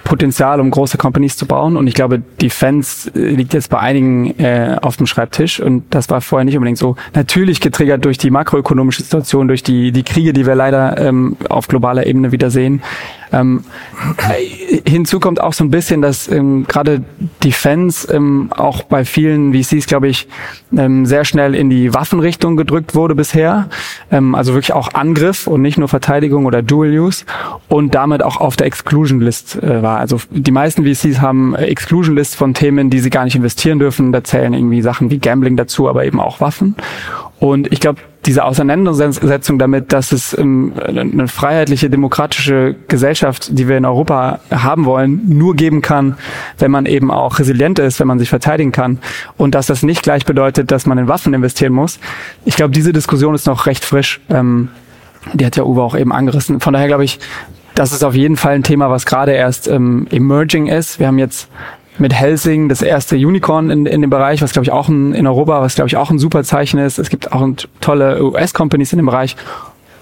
Potenzial, 0.02 0.60
um 0.60 0.70
große 0.70 0.98
Companies 0.98 1.36
zu 1.36 1.46
bauen. 1.46 1.76
Und 1.76 1.86
ich 1.86 1.94
glaube, 1.94 2.20
Defense 2.40 3.10
äh, 3.14 3.30
liegt 3.30 3.54
jetzt 3.54 3.70
bei 3.70 3.78
einigen 3.78 4.38
äh, 4.38 4.76
auf 4.82 4.96
dem 4.96 5.06
Schreibtisch. 5.06 5.60
Und 5.60 5.84
das 5.90 6.10
war 6.10 6.20
vorher 6.20 6.44
nicht 6.44 6.56
unbedingt 6.56 6.78
so. 6.78 6.96
Natürlich 7.14 7.60
getriggert 7.60 8.04
durch 8.04 8.18
die 8.18 8.30
makroökonomische 8.30 9.02
Situation, 9.02 9.48
durch 9.48 9.62
die, 9.62 9.92
die 9.92 10.02
Kriege, 10.02 10.32
die 10.32 10.46
wir 10.46 10.54
leider 10.54 10.98
ähm, 10.98 11.36
auf 11.48 11.68
globaler 11.68 12.06
Ebene 12.06 12.32
wieder 12.32 12.50
sehen. 12.50 12.82
Ähm, 13.32 13.64
hinzu 14.86 15.20
kommt 15.20 15.40
auch 15.40 15.52
so 15.52 15.64
ein 15.64 15.70
bisschen, 15.70 16.02
dass 16.02 16.28
ähm, 16.28 16.66
gerade 16.66 17.02
Defense 17.42 18.12
ähm, 18.12 18.50
auch 18.56 18.82
bei 18.82 19.04
vielen 19.04 19.52
VCs, 19.52 19.86
glaube 19.86 20.08
ich, 20.08 20.28
ähm, 20.76 21.06
sehr 21.06 21.24
schnell 21.24 21.54
in 21.54 21.70
die 21.70 21.94
Waffenrichtung 21.94 22.56
gedrückt 22.56 22.94
wurde 22.94 23.14
bisher. 23.14 23.68
Ähm, 24.10 24.34
also 24.34 24.54
wirklich 24.54 24.72
auch 24.72 24.94
Angriff 24.94 25.46
und 25.46 25.62
nicht 25.62 25.78
nur 25.78 25.88
Verteidigung 25.88 26.46
oder 26.46 26.62
Dual 26.62 26.90
Use 26.90 27.24
und 27.68 27.94
damit 27.94 28.22
auch 28.22 28.38
auf 28.38 28.56
der 28.56 28.66
Exclusion 28.66 29.20
List 29.20 29.62
äh, 29.62 29.82
war. 29.82 29.98
Also 29.98 30.20
die 30.30 30.52
meisten 30.52 30.84
VCs 30.84 31.20
haben 31.20 31.54
Exclusion 31.54 32.14
List 32.14 32.36
von 32.36 32.54
Themen, 32.54 32.90
die 32.90 33.00
sie 33.00 33.10
gar 33.10 33.24
nicht 33.24 33.36
investieren 33.36 33.78
dürfen. 33.78 34.12
Da 34.12 34.24
zählen 34.24 34.54
irgendwie 34.54 34.82
Sachen 34.82 35.10
wie 35.10 35.18
Gambling 35.18 35.56
dazu, 35.56 35.88
aber 35.88 36.04
eben 36.04 36.20
auch 36.20 36.40
Waffen. 36.40 36.76
Und 37.40 37.72
ich 37.72 37.80
glaube, 37.80 38.00
diese 38.26 38.44
Auseinandersetzung 38.44 39.58
damit, 39.58 39.92
dass 39.92 40.12
es 40.12 40.36
ähm, 40.36 40.72
eine 40.86 41.28
freiheitliche, 41.28 41.90
demokratische 41.90 42.74
Gesellschaft, 42.88 43.58
die 43.58 43.68
wir 43.68 43.76
in 43.76 43.84
Europa 43.84 44.40
haben 44.50 44.84
wollen, 44.84 45.22
nur 45.28 45.54
geben 45.54 45.82
kann, 45.82 46.16
wenn 46.58 46.70
man 46.70 46.86
eben 46.86 47.10
auch 47.10 47.38
resilient 47.38 47.78
ist, 47.78 48.00
wenn 48.00 48.06
man 48.06 48.18
sich 48.18 48.30
verteidigen 48.30 48.72
kann 48.72 48.98
und 49.36 49.54
dass 49.54 49.66
das 49.66 49.82
nicht 49.82 50.02
gleich 50.02 50.24
bedeutet, 50.24 50.70
dass 50.70 50.86
man 50.86 50.98
in 50.98 51.08
Waffen 51.08 51.34
investieren 51.34 51.72
muss. 51.72 51.98
Ich 52.44 52.56
glaube, 52.56 52.72
diese 52.72 52.92
Diskussion 52.92 53.34
ist 53.34 53.46
noch 53.46 53.66
recht 53.66 53.84
frisch. 53.84 54.20
Ähm, 54.30 54.68
die 55.32 55.44
hat 55.46 55.56
ja 55.56 55.64
Uwe 55.64 55.82
auch 55.82 55.96
eben 55.96 56.12
angerissen. 56.12 56.60
Von 56.60 56.74
daher 56.74 56.88
glaube 56.88 57.04
ich, 57.04 57.18
das 57.74 57.92
ist 57.92 58.04
auf 58.04 58.14
jeden 58.14 58.36
Fall 58.36 58.54
ein 58.54 58.62
Thema, 58.62 58.90
was 58.90 59.04
gerade 59.04 59.32
erst 59.32 59.68
ähm, 59.68 60.06
emerging 60.10 60.68
ist. 60.68 61.00
Wir 61.00 61.08
haben 61.08 61.18
jetzt 61.18 61.48
mit 61.98 62.12
Helsing 62.12 62.68
das 62.68 62.82
erste 62.82 63.16
Unicorn 63.16 63.70
in, 63.70 63.86
in 63.86 64.00
dem 64.00 64.10
Bereich, 64.10 64.42
was 64.42 64.52
glaube 64.52 64.64
ich 64.64 64.72
auch 64.72 64.88
ein, 64.88 65.14
in 65.14 65.26
Europa, 65.26 65.60
was 65.60 65.74
glaube 65.74 65.88
ich 65.88 65.96
auch 65.96 66.10
ein 66.10 66.18
super 66.18 66.42
Zeichen 66.44 66.78
ist. 66.78 66.98
Es 66.98 67.10
gibt 67.10 67.32
auch 67.32 67.46
tolle 67.80 68.22
US-Companies 68.22 68.92
in 68.92 68.98
dem 68.98 69.06
Bereich. 69.06 69.36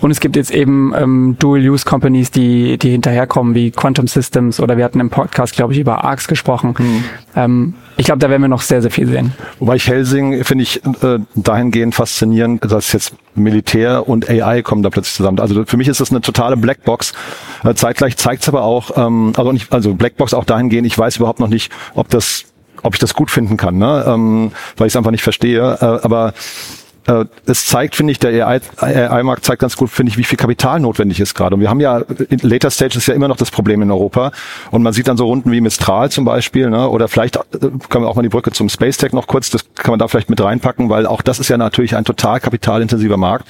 Und 0.03 0.11
es 0.11 0.19
gibt 0.19 0.35
jetzt 0.35 0.51
eben 0.51 0.93
ähm, 0.97 1.37
Dual-Use-Companies, 1.39 2.33
die, 2.33 2.77
die 2.77 2.91
hinterherkommen, 2.91 3.55
wie 3.55 3.71
Quantum 3.71 4.09
Systems 4.09 4.59
oder 4.59 4.77
wir 4.77 4.85
hatten 4.85 4.99
im 4.99 5.11
Podcast, 5.11 5.55
glaube 5.55 5.75
ich, 5.75 5.79
über 5.79 6.03
ARCS 6.03 6.27
gesprochen. 6.27 6.75
Mhm. 6.77 7.05
Ähm, 7.37 7.75
ich 7.97 8.07
glaube, 8.07 8.19
da 8.19 8.29
werden 8.29 8.43
wir 8.43 8.49
noch 8.49 8.63
sehr, 8.63 8.83
sehr 8.83 8.91
viel 8.91 9.07
sehen. 9.07 9.33
Wobei 9.61 9.77
ich 9.77 9.87
Helsing 9.87 10.43
finde 10.43 10.65
ich 10.65 10.85
äh, 10.85 11.21
dahingehend 11.37 11.95
faszinierend, 11.95 12.65
dass 12.65 12.93
jetzt 12.93 13.15
Militär 13.37 14.09
und 14.09 14.29
AI 14.29 14.63
kommen 14.63 14.83
da 14.83 14.91
plötzlich 14.91 15.15
zusammen. 15.15 15.39
Also 15.39 15.65
für 15.65 15.77
mich 15.77 15.87
ist 15.87 16.01
das 16.01 16.11
eine 16.11 16.21
totale 16.21 16.57
Blackbox. 16.57 17.13
Äh, 17.63 17.75
zeitgleich 17.75 18.17
zeigt 18.17 18.43
es 18.43 18.49
aber 18.49 18.65
auch, 18.65 18.97
ähm, 18.97 19.35
also 19.37 19.53
nicht, 19.53 19.73
also 19.73 19.95
Blackbox 19.95 20.35
auch 20.35 20.45
dahingehend, 20.45 20.85
ich 20.85 20.99
weiß 20.99 21.19
überhaupt 21.19 21.39
noch 21.39 21.49
nicht, 21.49 21.71
ob 21.95 22.09
das 22.09 22.47
ob 22.83 22.95
ich 22.95 22.99
das 22.99 23.15
gut 23.15 23.31
finden 23.31 23.57
kann, 23.57 23.79
ne? 23.79 24.05
ähm, 24.09 24.51
weil 24.77 24.89
ich 24.89 24.93
es 24.95 24.97
einfach 24.97 25.13
nicht 25.13 25.23
verstehe. 25.23 25.79
Äh, 25.81 26.05
aber 26.05 26.35
es 27.47 27.67
zeigt, 27.67 27.97
finde 27.97 28.13
ich, 28.13 28.21
der 28.21 28.47
AI-Markt 28.47 29.45
zeigt 29.45 29.61
ganz 29.61 29.77
gut, 29.77 29.91
finde 29.91 30.11
ich, 30.11 30.19
wie 30.19 30.25
viel 30.25 30.39
Kapital 30.39 30.79
notwendig 30.79 31.19
ist 31.19 31.35
gerade. 31.35 31.57
Und 31.57 31.61
wir 31.61 31.69
haben 31.69 31.81
ja, 31.81 31.99
in 32.29 32.39
Later 32.43 32.71
Stage 32.71 32.97
ist 32.97 33.09
ja 33.09 33.15
immer 33.15 33.27
noch 33.27 33.37
das 33.37 33.51
Problem 33.51 33.83
in 33.83 33.91
Europa. 33.91 34.31
Und 34.71 34.83
man 34.83 34.93
sieht 34.93 35.09
dann 35.09 35.17
so 35.17 35.27
Runden 35.27 35.51
wie 35.51 35.61
Mistral 35.61 36.11
zum 36.11 36.25
Beispiel, 36.25 36.71
ne? 36.71 36.89
oder 36.89 37.09
vielleicht 37.09 37.37
äh, 37.37 37.41
können 37.89 38.05
wir 38.05 38.09
auch 38.09 38.15
mal 38.15 38.23
die 38.23 38.29
Brücke 38.29 38.53
zum 38.53 38.69
Space 38.69 38.99
Tech 38.99 39.13
noch 39.13 39.27
kurz, 39.27 39.51
das 39.51 39.65
kann 39.75 39.91
man 39.91 39.99
da 39.99 40.07
vielleicht 40.07 40.31
mit 40.31 40.41
reinpacken, 40.41 40.91
weil 40.91 41.07
auch 41.07 41.23
das 41.23 41.41
ist 41.41 41.49
ja 41.49 41.57
natürlich 41.57 41.97
ein 41.97 42.05
total 42.05 42.39
kapitalintensiver 42.39 43.17
Markt 43.17 43.49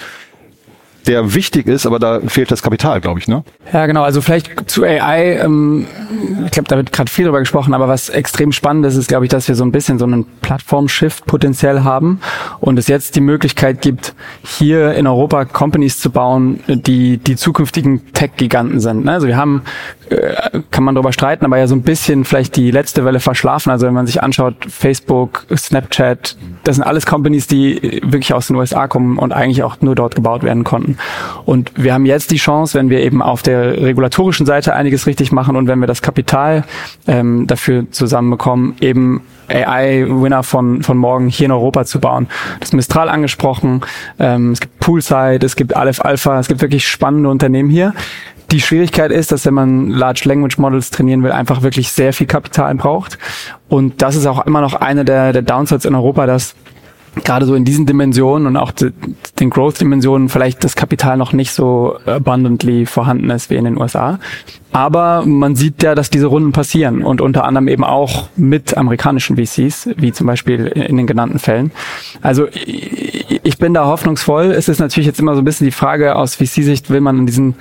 der 1.07 1.35
wichtig 1.35 1.67
ist, 1.67 1.87
aber 1.87 1.99
da 1.99 2.21
fehlt 2.21 2.51
das 2.51 2.63
Kapital, 2.63 3.01
glaube 3.01 3.21
ich, 3.21 3.29
ne? 3.29 3.45
Ja, 3.73 3.87
genau. 3.87 4.03
Also 4.03 4.21
vielleicht 4.21 4.71
zu 4.71 4.85
AI. 4.85 5.39
Ähm, 5.43 5.87
ich 6.45 6.51
glaube, 6.53 6.69
da 6.69 6.77
wird 6.77 6.93
gerade 6.93 7.11
viel 7.11 7.25
drüber 7.25 7.41
gesprochen, 7.41 7.75
aber 7.75 7.89
was 7.89 8.09
extrem 8.09 8.53
spannend 8.53 8.87
ist, 8.87 8.97
ist, 8.97 9.09
glaube 9.09 9.25
ich, 9.25 9.31
dass 9.31 9.49
wir 9.49 9.55
so 9.55 9.65
ein 9.65 9.73
bisschen 9.73 9.99
so 9.99 10.05
einen 10.05 10.25
Plattform-Shift 10.41 11.27
potenziell 11.27 11.83
haben 11.83 12.21
und 12.61 12.79
es 12.79 12.89
jetzt 12.89 13.17
die 13.17 13.21
Möglichkeit 13.21 13.81
gibt, 13.83 14.15
hier 14.45 14.95
in 14.95 15.07
Europa 15.07 15.45
Companies 15.45 15.99
zu 15.99 16.11
bauen, 16.11 16.61
die 16.67 17.19
die 17.19 17.37
zukünftigen 17.37 18.13
Tech-Giganten 18.13 18.81
sind. 18.81 19.05
Ne? 19.05 19.13
Also 19.13 19.27
wir 19.27 19.37
haben 19.37 19.63
kann 20.71 20.85
man 20.85 20.95
darüber 20.95 21.13
streiten, 21.13 21.45
aber 21.45 21.59
ja 21.59 21.67
so 21.67 21.75
ein 21.75 21.83
bisschen 21.83 22.25
vielleicht 22.25 22.57
die 22.57 22.71
letzte 22.71 23.05
Welle 23.05 23.21
verschlafen. 23.21 23.71
Also 23.71 23.87
wenn 23.87 23.95
man 23.95 24.07
sich 24.07 24.23
anschaut, 24.23 24.55
Facebook, 24.69 25.47
Snapchat, 25.55 26.37
das 26.65 26.77
sind 26.77 26.85
alles 26.85 27.07
Companies, 27.07 27.47
die 27.47 28.01
wirklich 28.05 28.33
aus 28.33 28.49
den 28.49 28.57
USA 28.57 28.89
kommen 28.89 29.19
und 29.19 29.33
eigentlich 29.33 29.63
auch 29.63 29.81
nur 29.81 29.95
dort 29.95 30.15
gebaut 30.15 30.43
werden 30.43 30.65
konnten. 30.65 30.99
Und 31.45 31.73
wir 31.77 31.95
haben 31.95 32.07
jetzt 32.07 32.31
die 32.31 32.37
Chance, 32.37 32.79
wenn 32.79 32.91
wir 32.91 33.01
eben 33.01 33.23
auf 33.23 33.43
der 33.43 33.83
regulatorischen 33.83 34.47
Seite 34.47 34.75
einiges 34.75 35.07
richtig 35.07 35.33
machen 35.33 35.57
und 35.57 35.67
wenn 35.69 35.79
wir 35.81 35.87
das 35.87 36.03
Kapital 36.03 36.65
ähm, 37.07 37.47
dafür 37.47 37.91
zusammenbekommen, 37.91 38.77
eben 38.81 39.23
AI-Winner 39.49 40.43
von, 40.43 40.83
von 40.83 40.97
morgen 40.97 41.29
hier 41.29 41.47
in 41.47 41.53
Europa 41.53 41.85
zu 41.85 42.01
bauen. 42.01 42.29
Das 42.61 42.71
ist 42.71 42.75
Mistral 42.75 43.09
angesprochen, 43.09 43.83
ähm, 44.19 44.53
es 44.53 44.61
gibt 44.61 44.79
Poolside, 44.81 45.45
es 45.45 45.57
gibt 45.57 45.77
Aleph 45.77 46.01
Alpha, 46.01 46.39
es 46.39 46.49
gibt 46.49 46.63
wirklich 46.63 46.89
spannende 46.89 47.29
Unternehmen 47.29 47.71
hier. 47.71 47.95
Die 48.53 48.61
Schwierigkeit 48.61 49.11
ist, 49.11 49.33
dass 49.33 49.47
wenn 49.47 49.55
man 49.55 49.89
Large 49.89 50.25
Language 50.27 50.59
Models 50.59 50.91
trainieren 50.91 51.23
will, 51.23 51.33
einfach 51.33 51.63
wirklich 51.63 51.91
sehr 51.91 52.13
viel 52.13 52.27
Kapital 52.27 52.75
braucht. 52.75 53.19
Und 53.71 54.03
das 54.03 54.15
ist 54.15 54.27
auch 54.27 54.45
immer 54.45 54.61
noch 54.61 54.75
eine 54.75 55.07
der, 55.07 55.33
der 55.33 55.41
Downsides 55.41 55.87
in 55.87 55.95
Europa, 55.95 56.27
dass 56.27 56.55
gerade 57.25 57.47
so 57.47 57.55
in 57.55 57.65
diesen 57.65 57.87
Dimensionen 57.87 58.47
und 58.47 58.59
auch 58.59 58.71
den 58.73 59.49
Growth-Dimensionen 59.49 60.29
vielleicht 60.29 60.65
das 60.65 60.77
Kapital 60.77 61.17
noch 61.17 61.33
nicht 61.33 61.53
so 61.53 61.97
abundantly 62.05 62.85
vorhanden 62.85 63.31
ist 63.31 63.49
wie 63.49 63.57
in 63.57 63.65
den 63.65 63.79
USA. 63.79 64.19
Aber 64.73 65.25
man 65.27 65.55
sieht 65.55 65.83
ja, 65.83 65.95
dass 65.95 66.11
diese 66.11 66.27
Runden 66.27 66.53
passieren 66.53 67.03
und 67.03 67.21
unter 67.21 67.45
anderem 67.45 67.69
eben 67.69 67.85
auch 67.85 68.29
mit 68.37 68.77
amerikanischen 68.77 69.37
VCs, 69.37 69.91
wie 69.97 70.13
zum 70.13 70.27
Beispiel 70.27 70.67
in 70.67 70.97
den 70.97 71.07
genannten 71.07 71.39
Fällen. 71.39 71.73
Also 72.23 72.47
ich 72.51 73.59
bin 73.59 73.75
da 73.75 73.87
hoffnungsvoll. 73.87 74.47
Es 74.47 74.69
ist 74.69 74.79
natürlich 74.79 75.07
jetzt 75.07 75.21
immer 75.21 75.35
so 75.35 75.43
ein 75.43 75.45
bisschen 75.45 75.67
die 75.67 75.73
Frage 75.73 76.17
aus 76.17 76.37
VC-Sicht, 76.37 76.91
will 76.91 77.01
man 77.01 77.19
in 77.19 77.27
diesen 77.27 77.55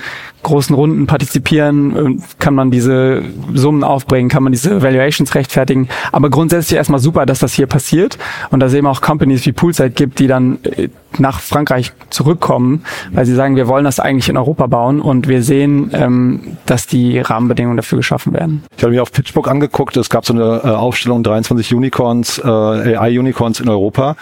großen 0.43 0.73
Runden 0.73 1.05
partizipieren? 1.05 2.23
Kann 2.39 2.55
man 2.55 2.71
diese 2.71 3.23
Summen 3.53 3.83
aufbringen? 3.83 4.29
Kann 4.29 4.43
man 4.43 4.53
diese 4.53 4.81
Valuations 4.81 5.35
rechtfertigen? 5.35 5.89
Aber 6.11 6.29
grundsätzlich 6.29 6.77
erstmal 6.77 6.99
super, 6.99 7.25
dass 7.25 7.39
das 7.39 7.53
hier 7.53 7.67
passiert 7.67 8.17
und 8.51 8.61
dass 8.61 8.71
es 8.71 8.77
eben 8.77 8.87
auch 8.87 9.01
Companies 9.01 9.45
wie 9.45 9.51
Poolside 9.51 9.91
gibt, 9.91 10.19
die 10.19 10.27
dann 10.27 10.59
äh, 10.63 10.89
nach 11.19 11.39
Frankreich 11.39 11.91
zurückkommen, 12.09 12.83
weil 13.11 13.25
sie 13.25 13.35
sagen, 13.35 13.55
wir 13.55 13.67
wollen 13.67 13.85
das 13.85 13.99
eigentlich 13.99 14.29
in 14.29 14.37
Europa 14.37 14.67
bauen 14.67 15.01
und 15.01 15.27
wir 15.27 15.43
sehen, 15.43 15.91
ähm, 15.93 16.57
dass 16.65 16.87
die 16.87 17.19
Rahmenbedingungen 17.19 17.77
dafür 17.77 17.97
geschaffen 17.97 18.33
werden. 18.33 18.63
Ich 18.77 18.83
habe 18.83 18.93
mir 18.93 19.01
auf 19.01 19.11
Pitchbook 19.11 19.47
angeguckt, 19.47 19.97
es 19.97 20.09
gab 20.09 20.25
so 20.25 20.33
eine 20.33 20.61
äh, 20.63 20.67
Aufstellung 20.69 21.23
23 21.23 21.73
Unicorns, 21.73 22.39
äh, 22.39 22.47
AI-Unicorns 22.47 23.59
in 23.59 23.69
Europa. 23.69 24.15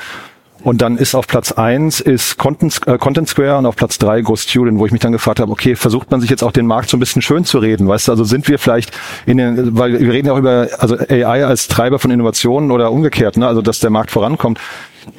Und 0.61 0.81
dann 0.81 0.97
ist 0.97 1.15
auf 1.15 1.25
Platz 1.27 1.53
eins 1.53 2.01
ist 2.01 2.37
Content, 2.37 2.81
äh, 2.85 2.97
Content 2.97 3.29
Square 3.29 3.57
und 3.57 3.65
auf 3.65 3.75
Platz 3.77 3.97
drei 3.97 4.21
Ghost 4.21 4.49
Student, 4.49 4.77
wo 4.77 4.85
ich 4.85 4.91
mich 4.91 4.99
dann 4.99 5.13
gefragt 5.13 5.39
habe, 5.39 5.51
okay, 5.51 5.75
versucht 5.75 6.11
man 6.11 6.19
sich 6.19 6.29
jetzt 6.29 6.43
auch 6.43 6.51
den 6.51 6.67
Markt 6.67 6.89
so 6.89 6.97
ein 6.97 6.99
bisschen 6.99 7.21
schön 7.21 7.45
zu 7.45 7.59
reden, 7.59 7.87
weißt 7.87 8.09
du, 8.09 8.11
also 8.11 8.25
sind 8.25 8.47
wir 8.49 8.59
vielleicht 8.59 8.91
in 9.25 9.37
den, 9.37 9.77
weil 9.77 9.99
wir 9.99 10.11
reden 10.11 10.27
ja 10.27 10.33
auch 10.33 10.37
über 10.37 10.67
also 10.79 10.97
AI 10.97 11.45
als 11.45 11.69
Treiber 11.69 11.97
von 11.97 12.11
Innovationen 12.11 12.71
oder 12.71 12.91
umgekehrt, 12.91 13.37
ne, 13.37 13.47
also 13.47 13.61
dass 13.61 13.79
der 13.79 13.89
Markt 13.89 14.11
vorankommt. 14.11 14.59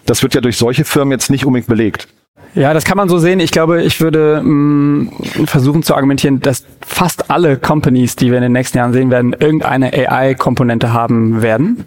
Das 0.07 0.22
wird 0.22 0.35
ja 0.35 0.40
durch 0.40 0.57
solche 0.57 0.85
Firmen 0.85 1.12
jetzt 1.12 1.31
nicht 1.31 1.44
unbedingt 1.46 1.68
belegt. 1.68 2.09
Ja, 2.55 2.74
das 2.74 2.85
kann 2.85 2.96
man 2.96 3.09
so 3.09 3.18
sehen. 3.18 3.38
Ich 3.40 3.53
glaube, 3.53 3.83
ich 3.83 4.00
würde 4.00 4.42
mh, 4.42 4.50
mm, 4.50 5.46
versuchen 5.46 5.83
zu 5.83 5.94
argumentieren, 5.94 6.40
dass 6.40 6.64
fast 6.81 7.31
alle 7.31 7.57
Companies, 7.57 8.16
die 8.16 8.31
wir 8.31 8.38
in 8.38 8.42
den 8.42 8.53
nächsten 8.53 8.79
Jahren 8.79 8.92
sehen 8.92 9.11
werden, 9.11 9.37
irgendeine 9.38 9.92
AI-Komponente 9.92 10.92
haben 10.92 11.42
werden. 11.42 11.85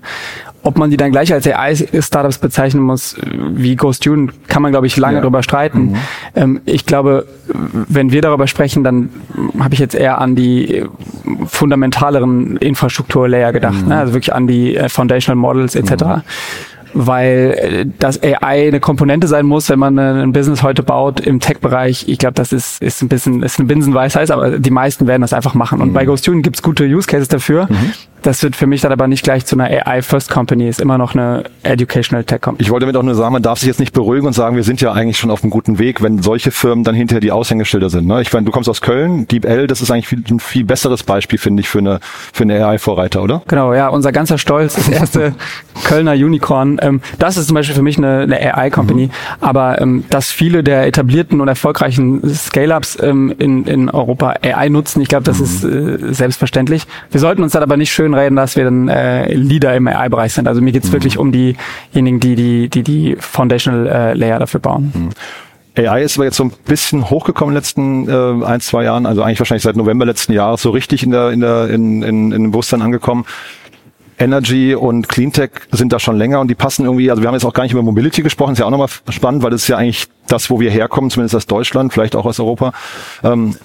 Ob 0.65 0.77
man 0.77 0.89
die 0.89 0.95
dann 0.95 1.11
gleich 1.11 1.33
als 1.33 1.45
AI-Startups 1.45 2.37
bezeichnen 2.37 2.81
muss, 2.81 3.17
wie 3.25 3.75
GoStudent, 3.75 4.47
kann 4.47 4.61
man, 4.61 4.71
glaube 4.71 4.87
ich, 4.87 4.95
lange 4.95 5.17
ja. 5.17 5.21
drüber 5.21 5.43
streiten. 5.43 5.91
Mhm. 5.91 5.95
Ähm, 6.35 6.61
ich 6.63 6.85
glaube, 6.85 7.27
wenn 7.49 8.13
wir 8.13 8.21
darüber 8.21 8.47
sprechen, 8.47 8.85
dann 8.85 9.09
habe 9.59 9.73
ich 9.73 9.81
jetzt 9.81 9.95
eher 9.95 10.21
an 10.21 10.37
die 10.37 10.85
fundamentaleren 11.47 12.55
Infrastrukturlayer 12.55 13.51
gedacht, 13.51 13.81
mhm. 13.81 13.89
ne? 13.89 13.97
also 13.97 14.13
wirklich 14.13 14.33
an 14.33 14.47
die 14.47 14.77
äh, 14.77 14.87
Foundational 14.87 15.35
Models 15.35 15.75
etc. 15.75 16.03
Mhm 16.03 16.21
weil 16.93 17.55
äh, 17.57 17.85
das 17.99 18.21
AI 18.21 18.67
eine 18.67 18.79
Komponente 18.79 19.27
sein 19.27 19.45
muss, 19.45 19.69
wenn 19.69 19.79
man 19.79 19.97
ein 19.97 20.31
Business 20.31 20.63
heute 20.63 20.83
baut 20.83 21.19
im 21.19 21.39
Tech-Bereich. 21.39 22.07
Ich 22.07 22.17
glaube, 22.17 22.33
das 22.33 22.53
ist, 22.53 22.81
ist 22.81 23.01
ein 23.01 23.09
bisschen, 23.09 23.43
ist 23.43 23.59
eine 23.59 23.67
Binsenweisheit, 23.67 24.31
aber 24.31 24.59
die 24.59 24.71
meisten 24.71 25.07
werden 25.07 25.21
das 25.21 25.33
einfach 25.33 25.53
machen. 25.53 25.81
Und 25.81 25.89
mhm. 25.89 25.93
bei 25.93 26.05
GoStudent 26.05 26.43
gibt's 26.43 26.61
gute 26.61 26.85
Use 26.85 27.07
Cases 27.07 27.27
dafür. 27.27 27.67
Mhm. 27.69 27.93
Das 28.23 28.41
wird 28.41 28.55
für 28.55 28.67
mich 28.67 28.79
dann 28.79 28.91
aber 28.93 29.07
nicht 29.07 29.23
gleich 29.23 29.45
zu 29.45 29.59
einer 29.59 29.65
AI-First-Company, 29.65 30.69
ist 30.69 30.79
immer 30.79 30.97
noch 30.97 31.13
eine 31.13 31.43
Educational 31.63 32.23
Tech-Company. 32.23 32.63
Ich 32.63 32.71
wollte 32.71 32.85
damit 32.85 32.95
auch 32.95 33.03
nur 33.03 33.15
sagen, 33.15 33.33
man 33.33 33.43
darf 33.43 33.59
sich 33.59 33.67
jetzt 33.67 33.81
nicht 33.81 33.91
beruhigen 33.91 34.25
und 34.25 34.31
sagen, 34.31 34.55
wir 34.55 34.63
sind 34.63 34.79
ja 34.79 34.93
eigentlich 34.93 35.17
schon 35.17 35.29
auf 35.29 35.43
einem 35.43 35.49
guten 35.49 35.77
Weg, 35.77 36.01
wenn 36.01 36.21
solche 36.23 36.51
Firmen 36.51 36.85
dann 36.85 36.95
hinterher 36.95 37.19
die 37.19 37.33
Aushängeschilder 37.33 37.89
sind. 37.89 38.07
Ne? 38.07 38.21
Ich 38.21 38.31
meine, 38.31 38.45
du 38.45 38.51
kommst 38.53 38.69
aus 38.69 38.79
Köln, 38.79 39.27
DeepL, 39.27 39.67
das 39.67 39.81
ist 39.81 39.91
eigentlich 39.91 40.07
viel, 40.07 40.23
ein 40.29 40.39
viel 40.39 40.63
besseres 40.63 41.03
Beispiel, 41.03 41.37
finde 41.37 41.59
ich, 41.59 41.67
für 41.67 41.79
eine, 41.79 41.99
für 42.31 42.43
eine 42.43 42.65
AI-Vorreiter, 42.65 43.21
oder? 43.21 43.41
Genau, 43.49 43.73
ja, 43.73 43.89
unser 43.89 44.13
ganzer 44.13 44.37
Stolz, 44.37 44.75
das 44.75 44.87
erste 44.87 45.35
Kölner 45.83 46.13
Unicorn. 46.13 46.79
Ähm, 46.81 47.01
das 47.19 47.35
ist 47.35 47.47
zum 47.47 47.55
Beispiel 47.55 47.75
für 47.75 47.81
mich 47.81 47.97
eine, 47.97 48.19
eine 48.19 48.39
AI-Company, 48.39 49.07
mhm. 49.07 49.11
aber 49.41 49.81
ähm, 49.81 50.05
dass 50.09 50.31
viele 50.31 50.63
der 50.63 50.87
etablierten 50.87 51.41
und 51.41 51.49
erfolgreichen 51.49 52.21
Scale-Ups 52.33 52.97
ähm, 53.01 53.35
in, 53.37 53.65
in 53.65 53.89
Europa 53.89 54.35
AI 54.41 54.69
nutzen, 54.69 55.01
ich 55.01 55.09
glaube, 55.09 55.25
das 55.25 55.39
mhm. 55.39 55.43
ist 55.43 55.63
äh, 55.65 56.13
selbstverständlich. 56.13 56.83
Wir 57.11 57.19
sollten 57.19 57.43
uns 57.43 57.51
dann 57.51 57.63
aber 57.63 57.75
nicht 57.75 57.91
schön 57.91 58.12
reden, 58.13 58.35
dass 58.35 58.55
wir 58.55 58.65
dann 58.65 58.87
äh, 58.87 59.33
Leader 59.33 59.75
im 59.75 59.87
AI-Bereich 59.87 60.33
sind. 60.33 60.47
Also 60.47 60.61
mir 60.61 60.71
geht's 60.71 60.89
mhm. 60.89 60.93
wirklich 60.93 61.17
um 61.17 61.31
diejenigen, 61.31 62.19
die 62.19 62.35
die, 62.35 62.69
die, 62.69 62.83
die 62.83 63.15
Foundational 63.19 63.87
äh, 63.87 64.13
Layer 64.13 64.39
dafür 64.39 64.59
bauen. 64.59 64.91
Mhm. 64.93 65.09
AI 65.75 66.03
ist 66.03 66.17
aber 66.17 66.25
jetzt 66.25 66.37
so 66.37 66.43
ein 66.43 66.51
bisschen 66.65 67.09
hochgekommen 67.09 67.55
in 67.55 67.55
den 67.55 67.61
letzten 67.61 68.09
äh, 68.09 68.45
ein, 68.45 68.61
zwei 68.61 68.83
Jahren, 68.83 69.07
also 69.07 69.23
eigentlich 69.23 69.39
wahrscheinlich 69.39 69.63
seit 69.63 69.75
November 69.75 70.05
letzten 70.05 70.33
Jahres 70.33 70.61
so 70.61 70.69
richtig 70.69 71.01
in 71.01 71.11
der, 71.11 71.31
in 71.31 71.39
der, 71.39 71.69
in, 71.69 72.03
in, 72.03 72.31
in 72.31 72.43
dem 72.43 72.51
Bewusstsein 72.51 72.83
angekommen. 72.83 73.25
Energy 74.19 74.75
und 74.75 75.09
Cleantech 75.09 75.51
sind 75.71 75.93
da 75.93 75.99
schon 75.99 76.17
länger 76.17 76.39
und 76.39 76.47
die 76.47 76.55
passen 76.55 76.85
irgendwie, 76.85 77.09
also 77.09 77.21
wir 77.21 77.27
haben 77.27 77.35
jetzt 77.35 77.45
auch 77.45 77.53
gar 77.53 77.63
nicht 77.63 77.73
über 77.73 77.81
Mobility 77.81 78.21
gesprochen, 78.21 78.53
ist 78.53 78.59
ja 78.59 78.65
auch 78.65 78.71
nochmal 78.71 78.89
spannend, 79.09 79.43
weil 79.43 79.51
das 79.51 79.63
ist 79.63 79.67
ja 79.67 79.77
eigentlich 79.77 80.07
das, 80.27 80.49
wo 80.49 80.59
wir 80.59 80.71
herkommen, 80.71 81.09
zumindest 81.09 81.35
aus 81.35 81.45
Deutschland, 81.47 81.93
vielleicht 81.93 82.15
auch 82.15 82.25
aus 82.25 82.39
Europa. 82.39 82.71
Ähm, 83.23 83.55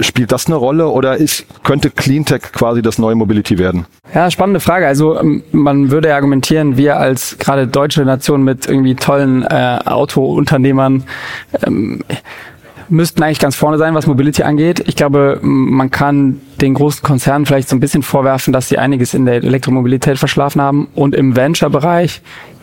Spielt 0.00 0.30
das 0.32 0.46
eine 0.46 0.56
Rolle 0.56 0.88
oder 0.88 1.16
ist, 1.16 1.46
könnte 1.62 1.90
Cleantech 1.90 2.52
quasi 2.52 2.82
das 2.82 2.98
neue 2.98 3.14
Mobility 3.14 3.58
werden? 3.58 3.86
Ja, 4.14 4.30
spannende 4.30 4.60
Frage. 4.60 4.86
Also 4.86 5.18
ähm, 5.18 5.42
man 5.52 5.90
würde 5.90 6.14
argumentieren, 6.14 6.76
wir 6.76 6.98
als 6.98 7.38
gerade 7.38 7.66
deutsche 7.66 8.04
Nation 8.04 8.42
mit 8.42 8.66
irgendwie 8.66 8.94
tollen 8.94 9.42
äh, 9.42 9.78
Autounternehmern 9.84 11.04
ähm, 11.66 12.02
müssten 12.90 13.22
eigentlich 13.22 13.38
ganz 13.38 13.56
vorne 13.56 13.78
sein, 13.78 13.94
was 13.94 14.06
Mobility 14.06 14.42
angeht. 14.42 14.82
Ich 14.86 14.96
glaube, 14.96 15.38
man 15.42 15.90
kann 15.90 16.40
den 16.60 16.74
großen 16.74 17.02
Konzernen 17.02 17.46
vielleicht 17.46 17.68
so 17.68 17.76
ein 17.76 17.80
bisschen 17.80 18.02
vorwerfen, 18.02 18.52
dass 18.52 18.68
sie 18.68 18.78
einiges 18.78 19.14
in 19.14 19.24
der 19.24 19.36
Elektromobilität 19.36 20.18
verschlafen 20.18 20.60
haben 20.60 20.88
und 20.94 21.14
im 21.14 21.36
Venture-Bereich 21.36 22.20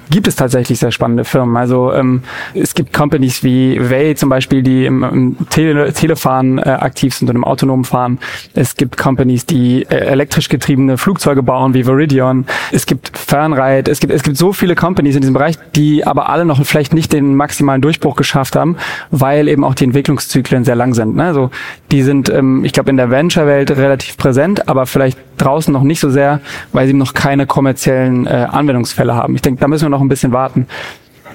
gibt 0.10 0.28
es 0.28 0.36
tatsächlich 0.36 0.80
sehr 0.80 0.92
spannende 0.92 1.24
Firmen. 1.24 1.58
Also 1.58 1.94
ähm, 1.94 2.24
es 2.54 2.74
gibt 2.74 2.94
Companies 2.94 3.44
wie 3.44 3.80
Way 3.80 4.16
zum 4.16 4.30
Beispiel, 4.30 4.64
die 4.64 4.86
im, 4.86 5.04
im 5.04 5.38
Tele 5.50 5.92
Telefahren 5.94 6.58
äh, 6.58 6.62
aktiv 6.62 7.14
sind 7.14 7.30
und 7.30 7.36
im 7.36 7.44
autonomen 7.44 7.86
Fahren. 7.86 8.20
Es 8.54 8.76
gibt 8.76 8.98
Companies, 8.98 9.46
die 9.46 9.84
äh, 9.84 9.96
elektrisch 9.96 10.50
getriebene 10.50 10.98
Flugzeuge 10.98 11.44
bauen, 11.44 11.74
wie 11.74 11.86
Viridion. 11.86 12.46
Es 12.72 12.86
gibt 12.86 13.18
Fernride. 13.18 13.90
Es 13.92 14.00
gibt 14.00 14.14
es 14.14 14.24
gibt 14.24 14.38
so 14.38 14.54
viele 14.54 14.76
Companies 14.76 15.16
in 15.16 15.22
diesem 15.22 15.34
Bereich, 15.34 15.56
die 15.76 16.06
aber 16.06 16.30
alle 16.30 16.46
noch 16.46 16.64
vielleicht 16.66 16.94
nicht 16.94 17.14
den 17.14 17.36
maximalen 17.36 17.82
Durchbruch 17.82 18.16
geschafft 18.16 18.56
haben, 18.56 18.78
weil 19.12 19.48
eben 19.48 19.64
auch 19.64 19.76
die 19.76 19.84
Entwicklungszyklen 19.84 20.64
sehr 20.64 20.76
lang 20.76 20.94
sind. 20.94 21.16
Ne? 21.16 21.26
Also 21.26 21.52
die 21.92 22.02
sind, 22.02 22.30
ähm, 22.30 22.64
ich 22.66 22.74
glaube, 22.74 22.90
in 22.90 22.98
der 22.98 23.10
Venture-Welt 23.10 23.72
relativ 23.72 24.18
präsent, 24.18 24.68
aber 24.68 24.86
vielleicht 24.86 25.18
draußen 25.38 25.72
noch 25.72 25.84
nicht 25.84 26.00
so 26.00 26.10
sehr, 26.10 26.42
weil 26.74 26.88
sie 26.88 26.94
noch 26.94 27.14
keine 27.14 27.46
kommerziellen 27.46 28.26
äh, 28.28 28.48
Anwendungsfälle 28.50 29.14
haben. 29.14 29.36
Ich 29.36 29.42
denke, 29.42 29.62
da 29.62 29.68
müssen 29.68 29.86
wir 29.86 29.90
noch 29.90 29.97
ein 30.02 30.10
bisschen 30.10 30.32
warten 30.32 30.68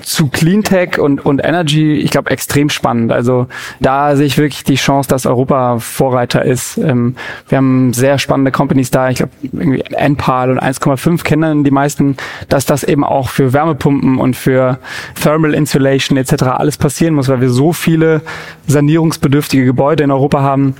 zu 0.04 0.28
Cleantech 0.28 0.98
und, 0.98 1.24
und 1.24 1.40
Energy, 1.40 1.94
ich 1.94 2.10
glaube, 2.10 2.30
extrem 2.30 2.68
spannend. 2.68 3.12
Also 3.12 3.46
da 3.80 4.16
sehe 4.16 4.26
ich 4.26 4.38
wirklich 4.38 4.64
die 4.64 4.74
Chance, 4.74 5.08
dass 5.08 5.26
Europa 5.26 5.78
Vorreiter 5.78 6.44
ist. 6.44 6.76
Ähm, 6.78 7.16
wir 7.48 7.58
haben 7.58 7.92
sehr 7.92 8.18
spannende 8.18 8.50
Companies 8.50 8.90
da. 8.90 9.10
Ich 9.10 9.18
glaube, 9.18 9.32
irgendwie 9.42 9.82
Enpal 9.92 10.50
und 10.50 10.60
1,5 10.62 11.22
kennen 11.22 11.64
die 11.64 11.70
meisten, 11.70 12.16
dass 12.48 12.66
das 12.66 12.84
eben 12.84 13.04
auch 13.04 13.28
für 13.28 13.52
Wärmepumpen 13.52 14.18
und 14.18 14.36
für 14.36 14.78
Thermal 15.20 15.54
Insulation 15.54 16.18
etc. 16.18 16.42
alles 16.44 16.76
passieren 16.76 17.14
muss, 17.14 17.28
weil 17.28 17.40
wir 17.40 17.50
so 17.50 17.72
viele 17.72 18.22
sanierungsbedürftige 18.66 19.64
Gebäude 19.64 20.04
in 20.04 20.10
Europa 20.10 20.40
haben 20.42 20.74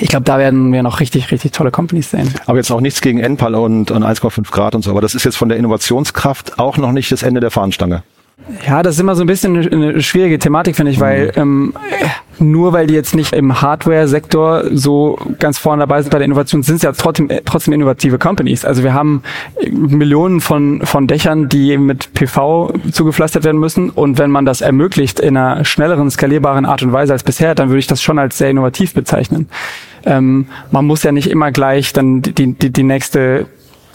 ich 0.00 0.08
glaube, 0.08 0.24
da 0.24 0.38
werden 0.38 0.72
wir 0.72 0.82
noch 0.82 1.00
richtig, 1.00 1.30
richtig 1.30 1.52
tolle 1.52 1.70
Companies 1.70 2.10
sehen. 2.10 2.32
Aber 2.46 2.58
jetzt 2.58 2.70
auch 2.70 2.80
nichts 2.80 3.00
gegen 3.00 3.18
NPAL 3.18 3.54
und, 3.54 3.90
und 3.90 4.04
1,5 4.04 4.50
Grad 4.50 4.74
und 4.74 4.82
so. 4.82 4.90
Aber 4.90 5.00
das 5.00 5.14
ist 5.14 5.24
jetzt 5.24 5.36
von 5.36 5.48
der 5.48 5.58
Innovationskraft 5.58 6.58
auch 6.58 6.76
noch 6.76 6.92
nicht 6.92 7.10
das 7.10 7.22
Ende 7.22 7.40
der 7.40 7.50
Fahnenstange. 7.50 8.02
Ja, 8.66 8.82
das 8.82 8.94
ist 8.94 9.00
immer 9.00 9.14
so 9.14 9.24
ein 9.24 9.26
bisschen 9.26 9.56
eine, 9.56 9.70
eine 9.70 10.02
schwierige 10.02 10.38
Thematik, 10.38 10.76
finde 10.76 10.92
ich, 10.92 11.00
weil 11.00 11.32
ähm, 11.36 11.74
nur 12.38 12.72
weil 12.72 12.86
die 12.86 12.94
jetzt 12.94 13.14
nicht 13.14 13.32
im 13.32 13.60
Hardware-Sektor 13.60 14.64
so 14.72 15.18
ganz 15.38 15.58
vorne 15.58 15.80
dabei 15.80 16.00
sind 16.02 16.10
bei 16.10 16.18
der 16.18 16.24
Innovation, 16.24 16.62
sind 16.62 16.76
es 16.76 16.82
ja 16.82 16.92
trotzdem, 16.92 17.28
trotzdem 17.44 17.74
innovative 17.74 18.18
Companies. 18.18 18.64
Also 18.64 18.82
wir 18.82 18.94
haben 18.94 19.22
Millionen 19.70 20.40
von, 20.40 20.80
von 20.84 21.06
Dächern, 21.06 21.48
die 21.48 21.76
mit 21.78 22.14
PV 22.14 22.72
zugepflastert 22.92 23.44
werden 23.44 23.60
müssen. 23.60 23.90
Und 23.90 24.18
wenn 24.18 24.30
man 24.30 24.46
das 24.46 24.60
ermöglicht 24.60 25.20
in 25.20 25.36
einer 25.36 25.64
schnelleren, 25.64 26.10
skalierbaren 26.10 26.64
Art 26.64 26.82
und 26.82 26.92
Weise 26.92 27.12
als 27.12 27.24
bisher, 27.24 27.54
dann 27.54 27.68
würde 27.68 27.80
ich 27.80 27.86
das 27.86 28.02
schon 28.02 28.18
als 28.18 28.38
sehr 28.38 28.50
innovativ 28.50 28.94
bezeichnen. 28.94 29.48
Ähm, 30.04 30.46
man 30.70 30.86
muss 30.86 31.02
ja 31.02 31.12
nicht 31.12 31.30
immer 31.30 31.52
gleich 31.52 31.92
dann 31.92 32.22
die, 32.22 32.54
die, 32.54 32.70
die 32.70 32.82
nächste 32.82 33.46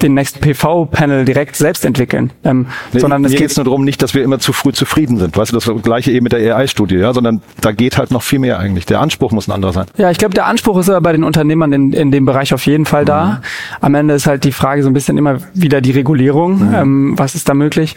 den 0.04 0.14
nächsten 0.14 0.40
PV-Panel 0.42 1.26
direkt 1.26 1.56
selbst 1.56 1.86
entwickeln. 1.86 2.32
Ähm, 2.44 2.68
nee, 2.92 3.00
sondern 3.00 3.24
es 3.24 3.32
geht 3.32 3.40
geht's 3.40 3.56
nur 3.56 3.64
darum, 3.64 3.84
nicht, 3.84 4.02
dass 4.02 4.14
wir 4.14 4.24
immer 4.24 4.40
zu 4.40 4.54
früh 4.54 4.74
zufrieden 4.74 5.18
sind. 5.18 5.36
Weißt 5.36 5.52
du, 5.52 5.56
das 5.56 5.70
gleiche 5.82 6.12
eben 6.12 6.24
mit 6.24 6.34
der 6.34 6.58
AI-Studie, 6.58 6.96
ja, 6.96 7.14
sondern 7.14 7.42
da 7.62 7.72
geht 7.72 7.98
halt 7.98 8.12
noch 8.12 8.22
viel 8.22 8.40
mehr 8.40 8.60
eigentlich. 8.60 8.86
Der 8.86 9.00
Anspruch 9.00 9.32
muss 9.32 9.48
ein 9.48 9.52
anderer 9.52 9.74
sein. 9.74 9.86
Ja, 9.98 10.12
ich 10.12 10.18
glaube, 10.18 10.34
der 10.34 10.46
Anspruch 10.46 10.78
ist 10.78 10.90
aber 10.90 11.02
bei 11.02 11.14
den 11.14 11.24
Unternehmern 11.24 11.72
in, 11.74 11.94
in 11.94 12.12
dem 12.12 12.26
Bereich 12.26 12.54
auf 12.54 12.66
jeden 12.66 12.86
Fall 12.86 13.06
da. 13.06 13.26
Mhm. 13.26 13.38
Am 13.82 13.96
Ende 13.96 14.14
ist 14.16 14.28
halt 14.28 14.44
die 14.44 14.52
Frage 14.52 14.84
so 14.84 14.90
ein 14.90 14.94
bisschen 14.94 15.18
immer 15.18 15.38
wieder 15.54 15.82
die 15.82 15.92
Regulierung. 15.92 16.70
Mhm. 16.70 16.76
Ähm, 16.76 17.14
was 17.18 17.36
ist 17.36 17.48
da 17.48 17.54
möglich? 17.54 17.96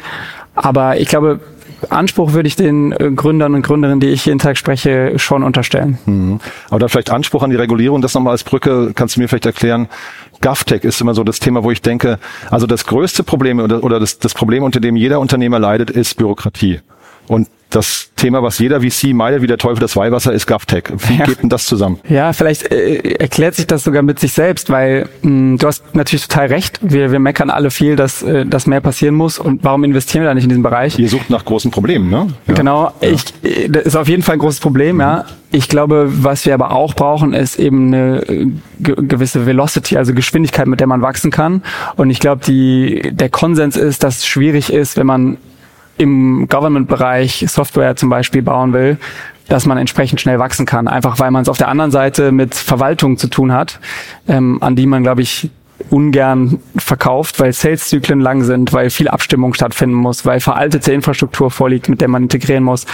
Aber 0.54 0.98
ich 0.98 1.08
glaube, 1.08 1.40
Anspruch 1.90 2.32
würde 2.32 2.48
ich 2.48 2.56
den 2.56 2.92
äh, 2.92 3.10
Gründern 3.10 3.54
und 3.54 3.62
Gründerinnen, 3.62 4.00
die 4.00 4.08
ich 4.08 4.26
jeden 4.26 4.38
Tag 4.38 4.56
spreche, 4.56 5.18
schon 5.18 5.42
unterstellen. 5.42 5.98
Mhm. 6.06 6.40
Aber 6.70 6.78
dann 6.78 6.88
vielleicht 6.88 7.10
Anspruch 7.10 7.42
an 7.42 7.50
die 7.50 7.56
Regulierung, 7.56 8.02
das 8.02 8.14
nochmal 8.14 8.32
als 8.32 8.44
Brücke, 8.44 8.92
kannst 8.94 9.16
du 9.16 9.20
mir 9.20 9.28
vielleicht 9.28 9.46
erklären, 9.46 9.88
GovTech 10.40 10.84
ist 10.84 11.00
immer 11.00 11.14
so 11.14 11.24
das 11.24 11.40
Thema, 11.40 11.64
wo 11.64 11.70
ich 11.70 11.82
denke, 11.82 12.18
also 12.50 12.66
das 12.66 12.86
größte 12.86 13.22
Problem 13.22 13.58
oder, 13.60 13.82
oder 13.84 14.00
das, 14.00 14.18
das 14.18 14.34
Problem, 14.34 14.62
unter 14.62 14.80
dem 14.80 14.96
jeder 14.96 15.20
Unternehmer 15.20 15.58
leidet, 15.58 15.90
ist 15.90 16.16
Bürokratie. 16.16 16.80
Und 17.28 17.48
das 17.70 18.10
Thema, 18.16 18.42
was 18.42 18.58
jeder 18.58 18.80
VC 18.80 19.12
meidet, 19.12 19.42
wie 19.42 19.46
der 19.46 19.58
Teufel 19.58 19.80
das 19.80 19.96
Weihwasser, 19.96 20.32
ist 20.32 20.46
GovTech. 20.46 20.84
Wie 21.08 21.18
ja. 21.18 21.24
geht 21.24 21.42
denn 21.42 21.48
das 21.48 21.66
zusammen? 21.66 21.98
Ja, 22.08 22.32
vielleicht 22.32 22.70
äh, 22.72 23.14
erklärt 23.18 23.54
sich 23.54 23.66
das 23.66 23.84
sogar 23.84 24.02
mit 24.02 24.18
sich 24.18 24.32
selbst, 24.32 24.70
weil 24.70 25.08
mh, 25.22 25.28
hm, 25.28 25.58
du 25.58 25.66
hast 25.66 25.94
natürlich 25.94 26.26
total 26.26 26.46
recht. 26.46 26.78
Wir, 26.80 27.12
wir 27.12 27.18
meckern 27.18 27.50
alle 27.50 27.70
viel, 27.70 27.96
dass, 27.96 28.22
äh, 28.22 28.46
dass 28.46 28.66
mehr 28.66 28.80
passieren 28.80 29.14
muss. 29.14 29.38
Und 29.38 29.64
warum 29.64 29.84
investieren 29.84 30.22
wir 30.22 30.28
da 30.28 30.34
nicht 30.34 30.44
in 30.44 30.50
diesen 30.50 30.62
Bereich? 30.62 30.98
Ihr 30.98 31.08
sucht 31.08 31.28
nach 31.28 31.44
großen 31.44 31.70
Problemen, 31.70 32.08
ne? 32.08 32.28
Ja. 32.46 32.54
Genau. 32.54 32.92
Ja. 33.00 33.08
Ich, 33.08 33.24
äh, 33.42 33.68
das 33.68 33.84
ist 33.84 33.96
auf 33.96 34.08
jeden 34.08 34.22
Fall 34.22 34.36
ein 34.36 34.40
großes 34.40 34.60
Problem, 34.60 34.96
mhm. 34.96 35.00
ja. 35.00 35.24
Ich 35.50 35.68
glaube, 35.68 36.08
was 36.10 36.44
wir 36.46 36.54
aber 36.54 36.72
auch 36.72 36.94
brauchen, 36.94 37.32
ist 37.32 37.58
eben 37.58 37.88
eine 37.88 38.22
äh, 38.28 38.46
gewisse 38.78 39.46
Velocity, 39.46 39.96
also 39.96 40.14
Geschwindigkeit, 40.14 40.66
mit 40.66 40.80
der 40.80 40.86
man 40.86 41.02
wachsen 41.02 41.30
kann. 41.30 41.62
Und 41.96 42.10
ich 42.10 42.20
glaube, 42.20 42.42
die, 42.46 43.10
der 43.12 43.28
Konsens 43.28 43.76
ist, 43.76 44.02
dass 44.02 44.18
es 44.18 44.26
schwierig 44.26 44.72
ist, 44.72 44.96
wenn 44.96 45.06
man 45.06 45.38
im 45.98 46.48
Government-Bereich 46.48 47.44
Software 47.48 47.96
zum 47.96 48.10
Beispiel 48.10 48.42
bauen 48.42 48.72
will, 48.72 48.98
dass 49.48 49.66
man 49.66 49.78
entsprechend 49.78 50.20
schnell 50.20 50.38
wachsen 50.38 50.66
kann. 50.66 50.88
Einfach 50.88 51.18
weil 51.18 51.30
man 51.30 51.42
es 51.42 51.48
auf 51.48 51.58
der 51.58 51.68
anderen 51.68 51.90
Seite 51.90 52.32
mit 52.32 52.54
Verwaltung 52.54 53.16
zu 53.16 53.28
tun 53.28 53.52
hat, 53.52 53.80
ähm, 54.28 54.58
an 54.62 54.76
die 54.76 54.86
man, 54.86 55.02
glaube 55.02 55.22
ich, 55.22 55.50
ungern 55.90 56.58
verkauft, 56.76 57.38
weil 57.38 57.52
Sales-Zyklen 57.52 58.20
lang 58.20 58.42
sind, 58.42 58.72
weil 58.72 58.90
viel 58.90 59.08
Abstimmung 59.08 59.54
stattfinden 59.54 59.94
muss, 59.94 60.24
weil 60.24 60.40
veraltete 60.40 60.92
Infrastruktur 60.92 61.50
vorliegt, 61.50 61.88
mit 61.88 62.00
der 62.00 62.08
man 62.08 62.24
integrieren 62.24 62.64
muss. 62.64 62.86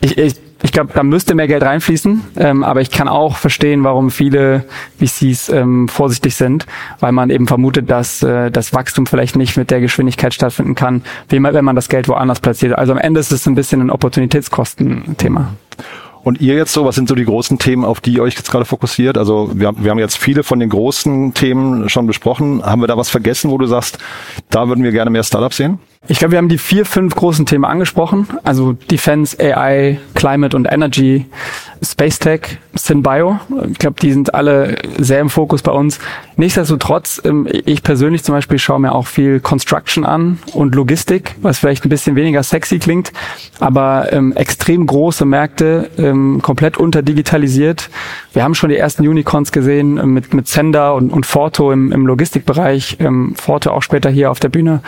Ich, 0.00 0.18
ich 0.18 0.34
ich 0.62 0.70
glaube, 0.72 0.92
da 0.94 1.02
müsste 1.02 1.34
mehr 1.34 1.48
Geld 1.48 1.62
reinfließen, 1.64 2.22
ähm, 2.36 2.62
aber 2.62 2.80
ich 2.80 2.90
kann 2.90 3.08
auch 3.08 3.36
verstehen, 3.36 3.82
warum 3.82 4.10
viele 4.10 4.64
VCs 4.98 5.48
ähm, 5.48 5.88
vorsichtig 5.88 6.36
sind, 6.36 6.66
weil 7.00 7.12
man 7.12 7.30
eben 7.30 7.48
vermutet, 7.48 7.90
dass 7.90 8.22
äh, 8.22 8.50
das 8.50 8.72
Wachstum 8.72 9.06
vielleicht 9.06 9.36
nicht 9.36 9.56
mit 9.56 9.70
der 9.70 9.80
Geschwindigkeit 9.80 10.32
stattfinden 10.32 10.74
kann, 10.74 11.02
wie 11.28 11.40
man, 11.40 11.52
wenn 11.52 11.64
man 11.64 11.74
das 11.74 11.88
Geld 11.88 12.08
woanders 12.08 12.40
platziert. 12.40 12.78
Also 12.78 12.92
am 12.92 12.98
Ende 12.98 13.18
ist 13.18 13.32
es 13.32 13.46
ein 13.46 13.56
bisschen 13.56 13.80
ein 13.80 13.90
Opportunitätskostenthema. 13.90 15.52
Und 16.24 16.40
ihr 16.40 16.54
jetzt 16.54 16.72
so, 16.72 16.84
was 16.84 16.94
sind 16.94 17.08
so 17.08 17.16
die 17.16 17.24
großen 17.24 17.58
Themen, 17.58 17.84
auf 17.84 18.00
die 18.00 18.14
ihr 18.14 18.22
euch 18.22 18.36
jetzt 18.36 18.50
gerade 18.50 18.64
fokussiert? 18.64 19.18
Also 19.18 19.50
wir, 19.54 19.72
wir 19.76 19.90
haben 19.90 19.98
jetzt 19.98 20.16
viele 20.16 20.44
von 20.44 20.60
den 20.60 20.68
großen 20.68 21.34
Themen 21.34 21.88
schon 21.88 22.06
besprochen. 22.06 22.64
Haben 22.64 22.80
wir 22.80 22.86
da 22.86 22.96
was 22.96 23.10
vergessen, 23.10 23.50
wo 23.50 23.58
du 23.58 23.66
sagst, 23.66 23.98
da 24.48 24.68
würden 24.68 24.84
wir 24.84 24.92
gerne 24.92 25.10
mehr 25.10 25.24
Startups 25.24 25.56
sehen? 25.56 25.80
Ich 26.08 26.18
glaube, 26.18 26.32
wir 26.32 26.38
haben 26.38 26.48
die 26.48 26.58
vier, 26.58 26.84
fünf 26.84 27.14
großen 27.14 27.46
Themen 27.46 27.64
angesprochen. 27.64 28.26
Also 28.42 28.72
Defense, 28.72 29.36
AI, 29.38 30.00
Climate 30.14 30.56
und 30.56 30.66
Energy, 30.66 31.26
Space 31.84 32.20
Tech, 32.20 32.58
SynBio. 32.74 33.40
Ich 33.70 33.78
glaube, 33.78 34.00
die 34.00 34.12
sind 34.12 34.34
alle 34.34 34.76
sehr 34.98 35.20
im 35.20 35.28
Fokus 35.28 35.62
bei 35.62 35.72
uns. 35.72 35.98
Nichtsdestotrotz, 36.36 37.20
ähm, 37.24 37.48
ich 37.50 37.82
persönlich 37.82 38.22
zum 38.22 38.34
Beispiel 38.34 38.58
schaue 38.58 38.80
mir 38.80 38.94
auch 38.94 39.06
viel 39.06 39.40
Construction 39.40 40.04
an 40.04 40.38
und 40.52 40.74
Logistik, 40.74 41.34
was 41.42 41.58
vielleicht 41.58 41.84
ein 41.84 41.88
bisschen 41.88 42.14
weniger 42.14 42.42
sexy 42.42 42.78
klingt, 42.78 43.12
aber 43.58 44.12
ähm, 44.12 44.32
extrem 44.36 44.86
große 44.86 45.24
Märkte, 45.24 45.90
ähm, 45.98 46.40
komplett 46.40 46.78
unterdigitalisiert. 46.78 47.90
Wir 48.32 48.44
haben 48.44 48.54
schon 48.54 48.70
die 48.70 48.76
ersten 48.76 49.06
Unicorns 49.06 49.50
gesehen 49.50 49.98
äh, 49.98 50.06
mit, 50.06 50.32
mit 50.34 50.46
Sender 50.46 50.94
und, 50.94 51.12
und 51.12 51.26
Forto 51.26 51.72
im, 51.72 51.90
im 51.90 52.06
Logistikbereich, 52.06 52.98
ähm, 53.00 53.34
Forto 53.34 53.70
auch 53.70 53.82
später 53.82 54.08
hier 54.08 54.30
auf 54.30 54.38
der 54.38 54.50
Bühne. 54.50 54.82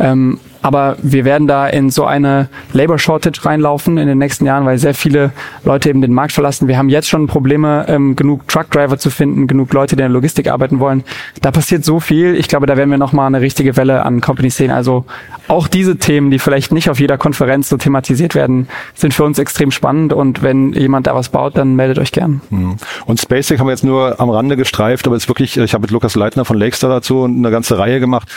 Ähm, 0.00 0.40
aber 0.62 0.96
wir 1.02 1.24
werden 1.24 1.46
da 1.46 1.66
in 1.66 1.90
so 1.90 2.04
eine 2.04 2.48
Labor 2.72 2.98
Shortage 2.98 3.44
reinlaufen 3.44 3.96
in 3.98 4.06
den 4.06 4.18
nächsten 4.18 4.44
Jahren, 4.44 4.66
weil 4.66 4.78
sehr 4.78 4.94
viele 4.94 5.32
Leute 5.64 5.88
eben 5.88 6.02
den 6.02 6.12
Markt 6.12 6.32
verlassen. 6.40 6.68
Wir 6.68 6.78
haben 6.78 6.88
jetzt 6.88 7.06
schon 7.06 7.26
Probleme, 7.26 7.84
ähm, 7.88 8.16
genug 8.16 8.48
Truckdriver 8.48 8.96
zu 8.96 9.10
finden, 9.10 9.46
genug 9.46 9.74
Leute, 9.74 9.94
die 9.94 10.02
in 10.02 10.08
der 10.08 10.08
Logistik 10.08 10.48
arbeiten 10.48 10.80
wollen. 10.80 11.04
Da 11.42 11.50
passiert 11.50 11.84
so 11.84 12.00
viel. 12.00 12.34
Ich 12.34 12.48
glaube, 12.48 12.64
da 12.64 12.78
werden 12.78 12.90
wir 12.90 12.96
nochmal 12.96 13.26
eine 13.26 13.42
richtige 13.42 13.76
Welle 13.76 14.06
an 14.06 14.22
Companies 14.22 14.56
sehen. 14.56 14.70
Also 14.70 15.04
auch 15.48 15.68
diese 15.68 15.98
Themen, 15.98 16.30
die 16.30 16.38
vielleicht 16.38 16.72
nicht 16.72 16.88
auf 16.88 16.98
jeder 16.98 17.18
Konferenz 17.18 17.68
so 17.68 17.76
thematisiert 17.76 18.34
werden, 18.34 18.68
sind 18.94 19.12
für 19.12 19.24
uns 19.24 19.38
extrem 19.38 19.70
spannend. 19.70 20.14
Und 20.14 20.42
wenn 20.42 20.72
jemand 20.72 21.06
da 21.08 21.14
was 21.14 21.28
baut, 21.28 21.58
dann 21.58 21.76
meldet 21.76 21.98
euch 21.98 22.10
gern. 22.10 22.40
Mhm. 22.48 22.76
Und 23.04 23.20
SpaceX 23.20 23.60
haben 23.60 23.66
wir 23.66 23.72
jetzt 23.72 23.84
nur 23.84 24.18
am 24.18 24.30
Rande 24.30 24.56
gestreift, 24.56 25.06
aber 25.06 25.16
es 25.16 25.24
ist 25.24 25.28
wirklich, 25.28 25.58
ich 25.58 25.74
habe 25.74 25.82
mit 25.82 25.90
Lukas 25.90 26.14
Leitner 26.14 26.46
von 26.46 26.56
Lakestar 26.56 26.88
dazu 26.88 27.24
eine 27.24 27.50
ganze 27.50 27.76
Reihe 27.76 28.00
gemacht 28.00 28.28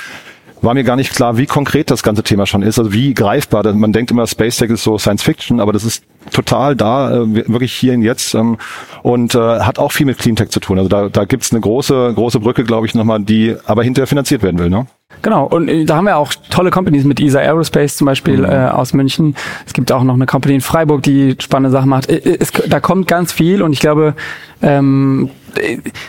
war 0.63 0.73
mir 0.73 0.83
gar 0.83 0.95
nicht 0.95 1.13
klar, 1.13 1.37
wie 1.37 1.45
konkret 1.45 1.91
das 1.91 2.03
ganze 2.03 2.23
Thema 2.23 2.45
schon 2.45 2.61
ist, 2.61 2.79
also 2.79 2.93
wie 2.93 3.13
greifbar. 3.13 3.71
Man 3.73 3.91
denkt 3.91 4.11
immer, 4.11 4.25
Space 4.27 4.57
Tech 4.57 4.69
ist 4.69 4.83
so 4.83 4.97
Science 4.97 5.21
Fiction, 5.21 5.59
aber 5.59 5.73
das 5.73 5.83
ist 5.83 6.03
total 6.31 6.75
da, 6.75 7.11
äh, 7.11 7.49
wirklich 7.49 7.73
hier 7.73 7.93
und 7.93 8.01
jetzt 8.01 8.33
ähm, 8.33 8.57
und 9.01 9.35
äh, 9.35 9.39
hat 9.39 9.77
auch 9.77 9.91
viel 9.91 10.05
mit 10.05 10.17
Cleantech 10.17 10.49
zu 10.49 10.59
tun. 10.59 10.77
Also 10.77 10.89
da, 10.89 11.09
da 11.09 11.25
gibt's 11.25 11.51
eine 11.51 11.59
große, 11.59 12.13
große 12.15 12.39
Brücke, 12.39 12.63
glaube 12.63 12.87
ich, 12.87 12.95
nochmal, 12.95 13.19
die 13.21 13.55
aber 13.65 13.83
hinterher 13.83 14.07
finanziert 14.07 14.41
werden 14.41 14.57
will. 14.57 14.69
Ne? 14.69 14.87
Genau, 15.21 15.45
und 15.45 15.67
äh, 15.67 15.85
da 15.85 15.97
haben 15.97 16.05
wir 16.05 16.17
auch 16.17 16.33
tolle 16.49 16.71
Companies 16.71 17.03
mit 17.03 17.19
ESA 17.19 17.39
Aerospace 17.39 17.97
zum 17.97 18.05
Beispiel 18.05 18.37
mhm. 18.37 18.45
äh, 18.45 18.67
aus 18.69 18.93
München. 18.93 19.35
Es 19.65 19.73
gibt 19.73 19.91
auch 19.91 20.03
noch 20.03 20.15
eine 20.15 20.25
Company 20.25 20.55
in 20.55 20.61
Freiburg, 20.61 21.03
die 21.03 21.35
spannende 21.39 21.71
Sachen 21.71 21.89
macht. 21.89 22.09
Es, 22.09 22.51
da 22.51 22.79
kommt 22.79 23.07
ganz 23.07 23.33
viel 23.33 23.61
und 23.61 23.73
ich 23.73 23.79
glaube, 23.79 24.15
ähm, 24.61 25.29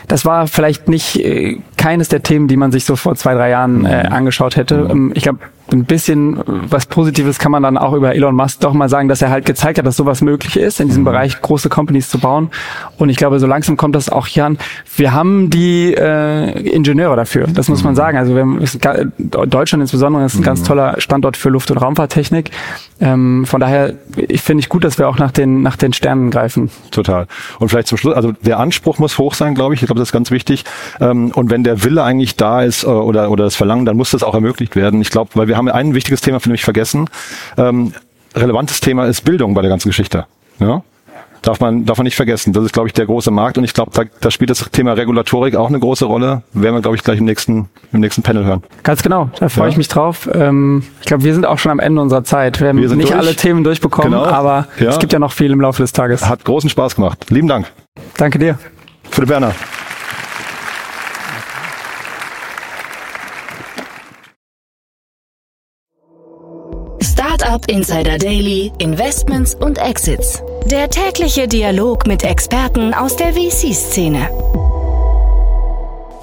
das 0.07 0.25
war 0.25 0.47
vielleicht 0.47 0.87
nicht 0.87 1.19
äh, 1.19 1.59
keines 1.77 2.09
der 2.09 2.23
Themen, 2.23 2.47
die 2.47 2.57
man 2.57 2.71
sich 2.71 2.85
so 2.85 2.95
vor 2.95 3.15
zwei, 3.15 3.33
drei 3.33 3.49
Jahren 3.49 3.85
äh, 3.85 4.07
mhm. 4.07 4.13
angeschaut 4.13 4.55
hätte. 4.55 4.77
Mhm. 4.77 4.89
Ähm, 4.89 5.11
ich 5.15 5.23
glaube, 5.23 5.39
ein 5.71 5.85
bisschen 5.85 6.39
was 6.45 6.85
Positives 6.85 7.39
kann 7.39 7.51
man 7.51 7.63
dann 7.63 7.77
auch 7.77 7.93
über 7.93 8.13
Elon 8.13 8.35
Musk 8.35 8.59
doch 8.59 8.73
mal 8.73 8.87
sagen, 8.87 9.07
dass 9.07 9.21
er 9.21 9.31
halt 9.31 9.45
gezeigt 9.45 9.79
hat, 9.79 9.85
dass 9.85 9.97
sowas 9.97 10.21
möglich 10.21 10.57
ist, 10.57 10.79
in 10.79 10.87
diesem 10.87 11.01
mhm. 11.01 11.05
Bereich 11.05 11.41
große 11.41 11.69
Companies 11.69 12.09
zu 12.09 12.19
bauen. 12.19 12.49
Und 12.97 13.09
ich 13.09 13.17
glaube, 13.17 13.39
so 13.39 13.47
langsam 13.47 13.75
kommt 13.75 13.95
das 13.95 14.09
auch 14.09 14.27
hier 14.27 14.45
an. 14.45 14.57
Wir 14.95 15.11
haben 15.13 15.49
die 15.49 15.93
äh, 15.93 16.51
Ingenieure 16.69 17.15
dafür, 17.15 17.47
das 17.47 17.67
muss 17.67 17.83
man 17.83 17.95
sagen. 17.95 18.17
Also 18.17 18.35
wir 18.35 18.41
haben, 18.41 18.61
Deutschland 19.17 19.81
insbesondere 19.81 20.25
ist 20.25 20.35
ein 20.35 20.43
ganz 20.43 20.63
toller 20.63 21.01
Standort 21.01 21.35
für 21.35 21.49
Luft- 21.49 21.71
und 21.71 21.77
Raumfahrttechnik. 21.77 22.51
Ähm, 22.99 23.45
von 23.45 23.59
daher 23.59 23.93
ich 24.15 24.41
finde 24.41 24.61
ich 24.61 24.69
gut, 24.69 24.83
dass 24.83 24.97
wir 24.97 25.09
auch 25.09 25.17
nach 25.17 25.31
den, 25.31 25.61
nach 25.61 25.75
den 25.75 25.93
Sternen 25.93 26.31
greifen. 26.31 26.69
Total. 26.91 27.27
Und 27.59 27.69
vielleicht 27.69 27.87
zum 27.87 27.97
Schluss, 27.97 28.15
also 28.15 28.31
der 28.31 28.59
Anspruch 28.59 28.99
muss 28.99 29.17
hoch 29.17 29.33
sein, 29.33 29.55
glaube 29.55 29.73
ich. 29.73 29.81
Ich 29.81 29.87
glaube, 29.87 29.99
das 29.99 30.09
ist 30.09 30.13
ganz 30.13 30.31
wichtig. 30.31 30.63
Ähm, 31.01 31.31
und 31.31 31.49
wenn 31.49 31.63
der 31.63 31.83
Wille 31.83 32.03
eigentlich 32.03 32.35
da 32.35 32.61
ist 32.61 32.83
äh, 32.83 32.87
oder, 32.87 33.29
oder 33.31 33.43
das 33.43 33.55
Verlangen, 33.55 33.85
dann 33.85 33.97
muss 33.97 34.11
das 34.11 34.23
auch 34.23 34.33
ermöglicht 34.33 34.75
werden. 34.75 35.01
Ich 35.01 35.09
glaube, 35.09 35.31
weil 35.33 35.47
wir 35.47 35.57
haben 35.57 35.67
ein 35.67 35.93
wichtiges 35.93 36.21
Thema 36.21 36.39
für 36.39 36.49
mich 36.49 36.63
vergessen. 36.63 37.09
Ähm, 37.57 37.93
relevantes 38.33 38.79
Thema 38.79 39.05
ist 39.05 39.21
Bildung 39.25 39.53
bei 39.53 39.61
der 39.61 39.69
ganzen 39.69 39.89
Geschichte. 39.89 40.25
Ja? 40.59 40.83
Darf 41.41 41.59
man, 41.59 41.85
darf 41.85 41.97
man 41.97 42.05
nicht 42.05 42.15
vergessen. 42.15 42.53
Das 42.53 42.63
ist, 42.63 42.73
glaube 42.73 42.87
ich, 42.87 42.93
der 42.93 43.05
große 43.05 43.29
Markt 43.31 43.57
und 43.57 43.63
ich 43.63 43.73
glaube, 43.73 43.91
da, 43.93 44.03
da 44.19 44.31
spielt 44.31 44.49
das 44.49 44.69
Thema 44.71 44.93
Regulatorik 44.93 45.55
auch 45.55 45.69
eine 45.69 45.79
große 45.79 46.05
Rolle. 46.05 46.41
Werden 46.53 46.75
wir, 46.75 46.81
glaube 46.81 46.95
ich, 46.95 47.03
gleich 47.03 47.19
im 47.19 47.25
nächsten, 47.25 47.69
im 47.93 47.99
nächsten 47.99 48.23
Panel 48.23 48.45
hören. 48.45 48.63
Ganz 48.83 49.03
genau, 49.03 49.29
da 49.39 49.49
freue 49.49 49.65
ja. 49.65 49.71
ich 49.71 49.77
mich 49.77 49.87
drauf. 49.87 50.29
Ähm, 50.33 50.83
ich 51.01 51.07
glaube, 51.07 51.23
wir 51.23 51.33
sind 51.33 51.45
auch 51.45 51.59
schon 51.59 51.71
am 51.71 51.79
Ende 51.79 52.01
unserer 52.01 52.23
Zeit. 52.23 52.59
Wir 52.59 52.69
haben 52.69 52.81
wir 52.81 52.89
nicht 52.95 53.09
durch. 53.09 53.15
alle 53.15 53.35
Themen 53.35 53.63
durchbekommen, 53.63 54.11
genau. 54.11 54.25
aber 54.25 54.67
ja. 54.79 54.89
es 54.89 54.99
gibt 54.99 55.13
ja 55.13 55.19
noch 55.19 55.31
viel 55.31 55.51
im 55.51 55.61
Laufe 55.61 55.81
des 55.83 55.93
Tages. 55.93 56.27
Hat 56.27 56.43
großen 56.43 56.69
Spaß 56.69 56.95
gemacht. 56.95 57.25
Lieben 57.29 57.47
Dank. 57.47 57.71
Danke 58.17 58.39
dir. 58.39 58.57
Philipp 59.11 59.29
Werner. 59.29 59.53
Startup 67.01 67.69
Insider 67.69 68.17
Daily, 68.17 68.71
Investments 68.79 69.55
und 69.55 69.77
Exits. 69.77 70.41
Der 70.65 70.89
tägliche 70.89 71.47
Dialog 71.47 72.07
mit 72.07 72.23
Experten 72.23 72.95
aus 72.95 73.15
der 73.15 73.33
VC-Szene. 73.33 74.29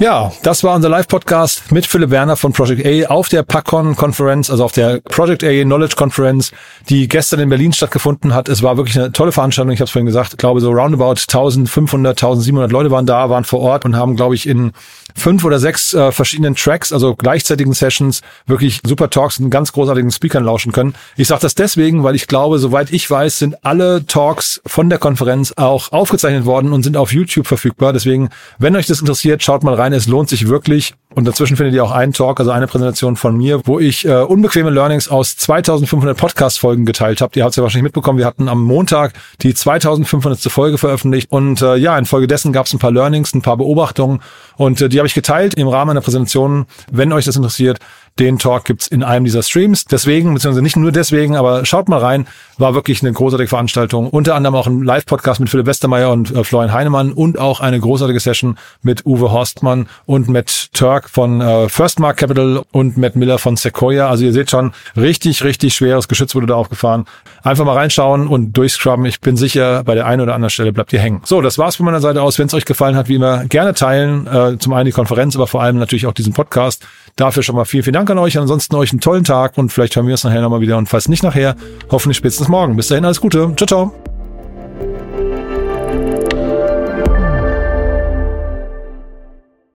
Ja, 0.01 0.33
das 0.43 0.65
war 0.65 0.75
unser 0.75 0.89
Live-Podcast 0.89 1.71
mit 1.71 1.87
Philipp 1.87 2.11
Werner 2.11 2.37
von 2.37 2.53
Project 2.53 2.85
A 2.85 3.09
auf 3.09 3.29
der 3.29 3.45
PACON 3.45 3.95
Conference, 3.95 4.51
also 4.51 4.65
auf 4.65 4.73
der 4.73 5.01
Project 5.01 5.45
A 5.45 5.63
Knowledge 5.63 5.95
Conference, 5.95 6.51
die 6.89 7.07
gestern 7.07 7.39
in 7.39 7.51
Berlin 7.51 7.73
stattgefunden 7.73 8.35
hat. 8.35 8.49
Es 8.49 8.65
war 8.65 8.77
wirklich 8.77 8.99
eine 8.99 9.13
tolle 9.13 9.31
Veranstaltung. 9.31 9.73
Ich 9.73 9.79
habe 9.79 9.85
es 9.85 9.93
vorhin 9.93 10.07
gesagt, 10.07 10.33
ich 10.33 10.39
glaube 10.39 10.61
so 10.61 10.73
roundabout 10.73 11.21
1500, 11.21 12.21
1700 12.21 12.73
Leute 12.73 12.91
waren 12.91 13.07
da, 13.07 13.31
waren 13.31 13.45
vor 13.45 13.61
Ort 13.61 13.85
und 13.85 13.95
haben, 13.95 14.17
glaube 14.17 14.35
ich, 14.35 14.49
in 14.49 14.73
fünf 15.15 15.45
oder 15.45 15.59
sechs 15.59 15.95
äh, 15.95 16.11
verschiedenen 16.11 16.55
Tracks, 16.57 16.93
also 16.93 17.15
gleichzeitigen 17.15 17.75
Sessions, 17.75 18.23
wirklich 18.47 18.81
super 18.85 19.11
Talks 19.11 19.39
und 19.39 19.51
ganz 19.51 19.73
großartigen 19.73 20.11
Speakern 20.11 20.45
lauschen 20.45 20.73
können. 20.73 20.95
Ich 21.17 21.29
sage 21.29 21.43
das 21.43 21.55
deswegen, 21.55 22.03
weil 22.03 22.15
ich 22.15 22.27
glaube, 22.27 22.59
soweit 22.59 22.93
ich 22.93 23.09
weiß, 23.11 23.39
sind 23.39 23.65
alle 23.65 24.07
Talks 24.07 24.61
von 24.67 24.89
der 24.89 24.99
Konferenz 24.99 25.53
auch 25.57 25.93
aufgezeichnet 25.93 26.47
worden 26.47 26.73
und 26.73 26.83
sind 26.83 26.97
auf 26.97 27.13
YouTube 27.13 27.47
verfügbar. 27.47 27.93
Deswegen, 27.93 28.31
wenn 28.59 28.75
euch 28.75 28.87
das 28.87 29.01
interessiert, 29.01 29.43
schaut 29.43 29.63
mal 29.63 29.75
rein 29.75 29.83
rein. 29.83 29.93
Es 29.93 30.07
lohnt 30.07 30.29
sich 30.29 30.49
wirklich. 30.49 30.95
Und 31.15 31.27
dazwischen 31.27 31.57
findet 31.57 31.75
ihr 31.75 31.85
auch 31.85 31.91
einen 31.91 32.13
Talk, 32.13 32.41
also 32.41 32.51
eine 32.51 32.67
Präsentation 32.67 33.17
von 33.17 33.37
mir, 33.37 33.61
wo 33.65 33.79
ich 33.79 34.07
äh, 34.07 34.23
unbequeme 34.23 34.71
Learnings 34.71 35.09
aus 35.09 35.37
2500 35.37 36.17
Podcast-Folgen 36.17 36.87
geteilt 36.87 37.21
habe. 37.21 37.33
Ihr 37.37 37.45
habt 37.45 37.53
es 37.53 37.57
ja 37.57 37.63
wahrscheinlich 37.63 37.85
mitbekommen. 37.85 38.19
Wir 38.19 38.27
hatten 38.27 38.49
am 38.49 38.63
Montag 38.63 39.13
die 39.43 39.55
2500. 39.55 40.41
Folge 40.51 40.79
veröffentlicht. 40.79 41.31
Und 41.31 41.61
äh, 41.63 41.77
ja, 41.77 41.99
infolgedessen 41.99 42.53
gab 42.53 42.67
es 42.67 42.73
ein 42.73 42.79
paar 42.79 42.93
Learnings, 42.93 43.35
ein 43.35 43.43
paar 43.43 43.57
Beobachtungen. 43.57 44.21
Und 44.57 44.81
äh, 44.81 44.89
die 44.89 44.99
habe 44.99 45.07
ich 45.07 45.15
geteilt 45.15 45.55
im 45.55 45.69
Rahmen 45.69 45.91
einer 45.91 46.01
Präsentation. 46.01 46.67
Wenn 46.91 47.13
euch 47.13 47.25
das 47.25 47.37
interessiert, 47.37 47.79
den 48.19 48.39
Talk 48.39 48.65
gibt's 48.65 48.87
in 48.87 49.03
einem 49.03 49.25
dieser 49.25 49.43
Streams. 49.43 49.87
Deswegen, 49.87 50.35
beziehungsweise 50.35 50.63
nicht 50.63 50.77
nur 50.77 50.93
deswegen, 50.93 51.37
aber 51.37 51.65
schaut 51.65 51.89
mal 51.89 51.99
rein. 51.99 52.27
War 52.59 52.75
wirklich 52.75 53.03
eine 53.03 53.13
großartige 53.13 53.49
Veranstaltung. 53.49 54.09
Unter 54.09 54.35
anderem 54.35 54.55
auch 54.55 54.67
ein 54.67 54.83
Live-Podcast 54.83 55.41
mit 55.41 55.49
Philipp 55.49 55.67
Westermeier 55.67 56.13
und 56.13 56.35
äh, 56.35 56.45
Florian 56.45 56.73
Heinemann 56.73 57.13
und 57.13 57.39
auch 57.39 57.61
eine 57.61 57.81
großartige 57.81 58.21
Session 58.21 58.59
mit 58.83 59.07
Uwe 59.07 59.33
Horstmann 59.33 59.89
und 60.07 60.29
Matt 60.29 60.69
Turk 60.73 61.09
von 61.09 61.41
äh, 61.41 61.69
First 61.69 61.99
Mark 62.01 62.19
Capital 62.19 62.63
und 62.71 62.99
Matt 62.99 63.17
Miller 63.17 63.39
von 63.39 63.57
Sequoia. 63.57 64.09
Also 64.09 64.25
ihr 64.25 64.33
seht 64.33 64.51
schon, 64.51 64.73
richtig, 64.97 65.43
richtig 65.43 65.75
schweres 65.75 66.09
Geschütz 66.09 66.35
wurde 66.35 66.47
da 66.47 66.55
aufgefahren. 66.55 67.07
Einfach 67.43 67.65
mal 67.65 67.75
reinschauen 67.75 68.29
und 68.29 68.53
durchscrubben. 68.53 69.07
Ich 69.07 69.21
bin 69.21 69.37
sicher, 69.37 69.83
bei 69.85 69.95
der 69.95 70.07
einen 70.07 70.21
oder 70.21 70.35
anderen 70.35 70.51
Stelle 70.51 70.73
bleibt 70.73 70.93
ihr 70.93 71.01
hängen. 71.01 71.23
So, 71.25 71.41
das 71.41 71.59
war's 71.59 71.77
von 71.77 71.87
meiner 71.87 72.01
Seite 72.01 72.23
aus. 72.23 72.39
Wenn 72.39 72.47
es 72.47 72.55
euch 72.55 72.67
gefallen 72.67 72.97
hat, 72.97 73.09
wie 73.09 73.15
immer, 73.15 73.47
gerne 73.47 73.75
teilen. 73.75 74.27
Äh, 74.27 74.59
zum 74.59 74.73
einen 74.75 74.87
die 74.87 74.93
Konferenz, 74.93 75.35
aber 75.35 75.47
vor 75.47 75.63
allem 75.63 75.79
natürlich 75.79 76.07
auch 76.07 76.13
diesen 76.13 76.33
Podcast. 76.33 76.87
Dafür 77.17 77.43
schon 77.43 77.57
mal 77.57 77.65
vielen, 77.65 77.83
vielen 77.83 77.97
Dank 78.03 78.11
an 78.11 78.19
euch. 78.19 78.37
Ansonsten 78.37 78.75
euch 78.75 78.91
einen 78.91 79.01
tollen 79.01 79.23
Tag 79.23 79.57
und 79.59 79.73
vielleicht 79.73 79.95
hören 79.95 80.09
wir 80.09 80.15
uns 80.15 80.25
nachher 80.25 80.41
nochmal 80.41 80.61
wieder. 80.61 80.77
Und 80.77 80.89
falls 80.89 81.09
nicht 81.09 81.23
nachher, 81.23 81.55
hoffentlich 81.89 82.17
spätestens 82.17 82.49
morgen. 82.49 82.75
Bis 82.75 82.89
dahin 82.89 83.05
alles 83.05 83.21
Gute. 83.21 83.55
Ciao, 83.55 83.69
ciao. 83.69 83.95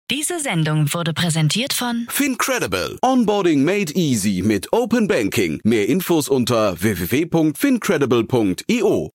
Diese 0.09 0.39
Sendung 0.39 0.91
wurde 0.91 1.13
präsentiert 1.13 1.73
von 1.73 2.07
Fincredible. 2.09 2.97
Onboarding 3.03 3.63
made 3.63 3.93
easy 3.93 4.41
mit 4.43 4.73
Open 4.73 5.07
Banking. 5.07 5.59
Mehr 5.63 5.87
Infos 5.87 6.27
unter 6.27 6.81
www.fincredible.io. 6.81 9.11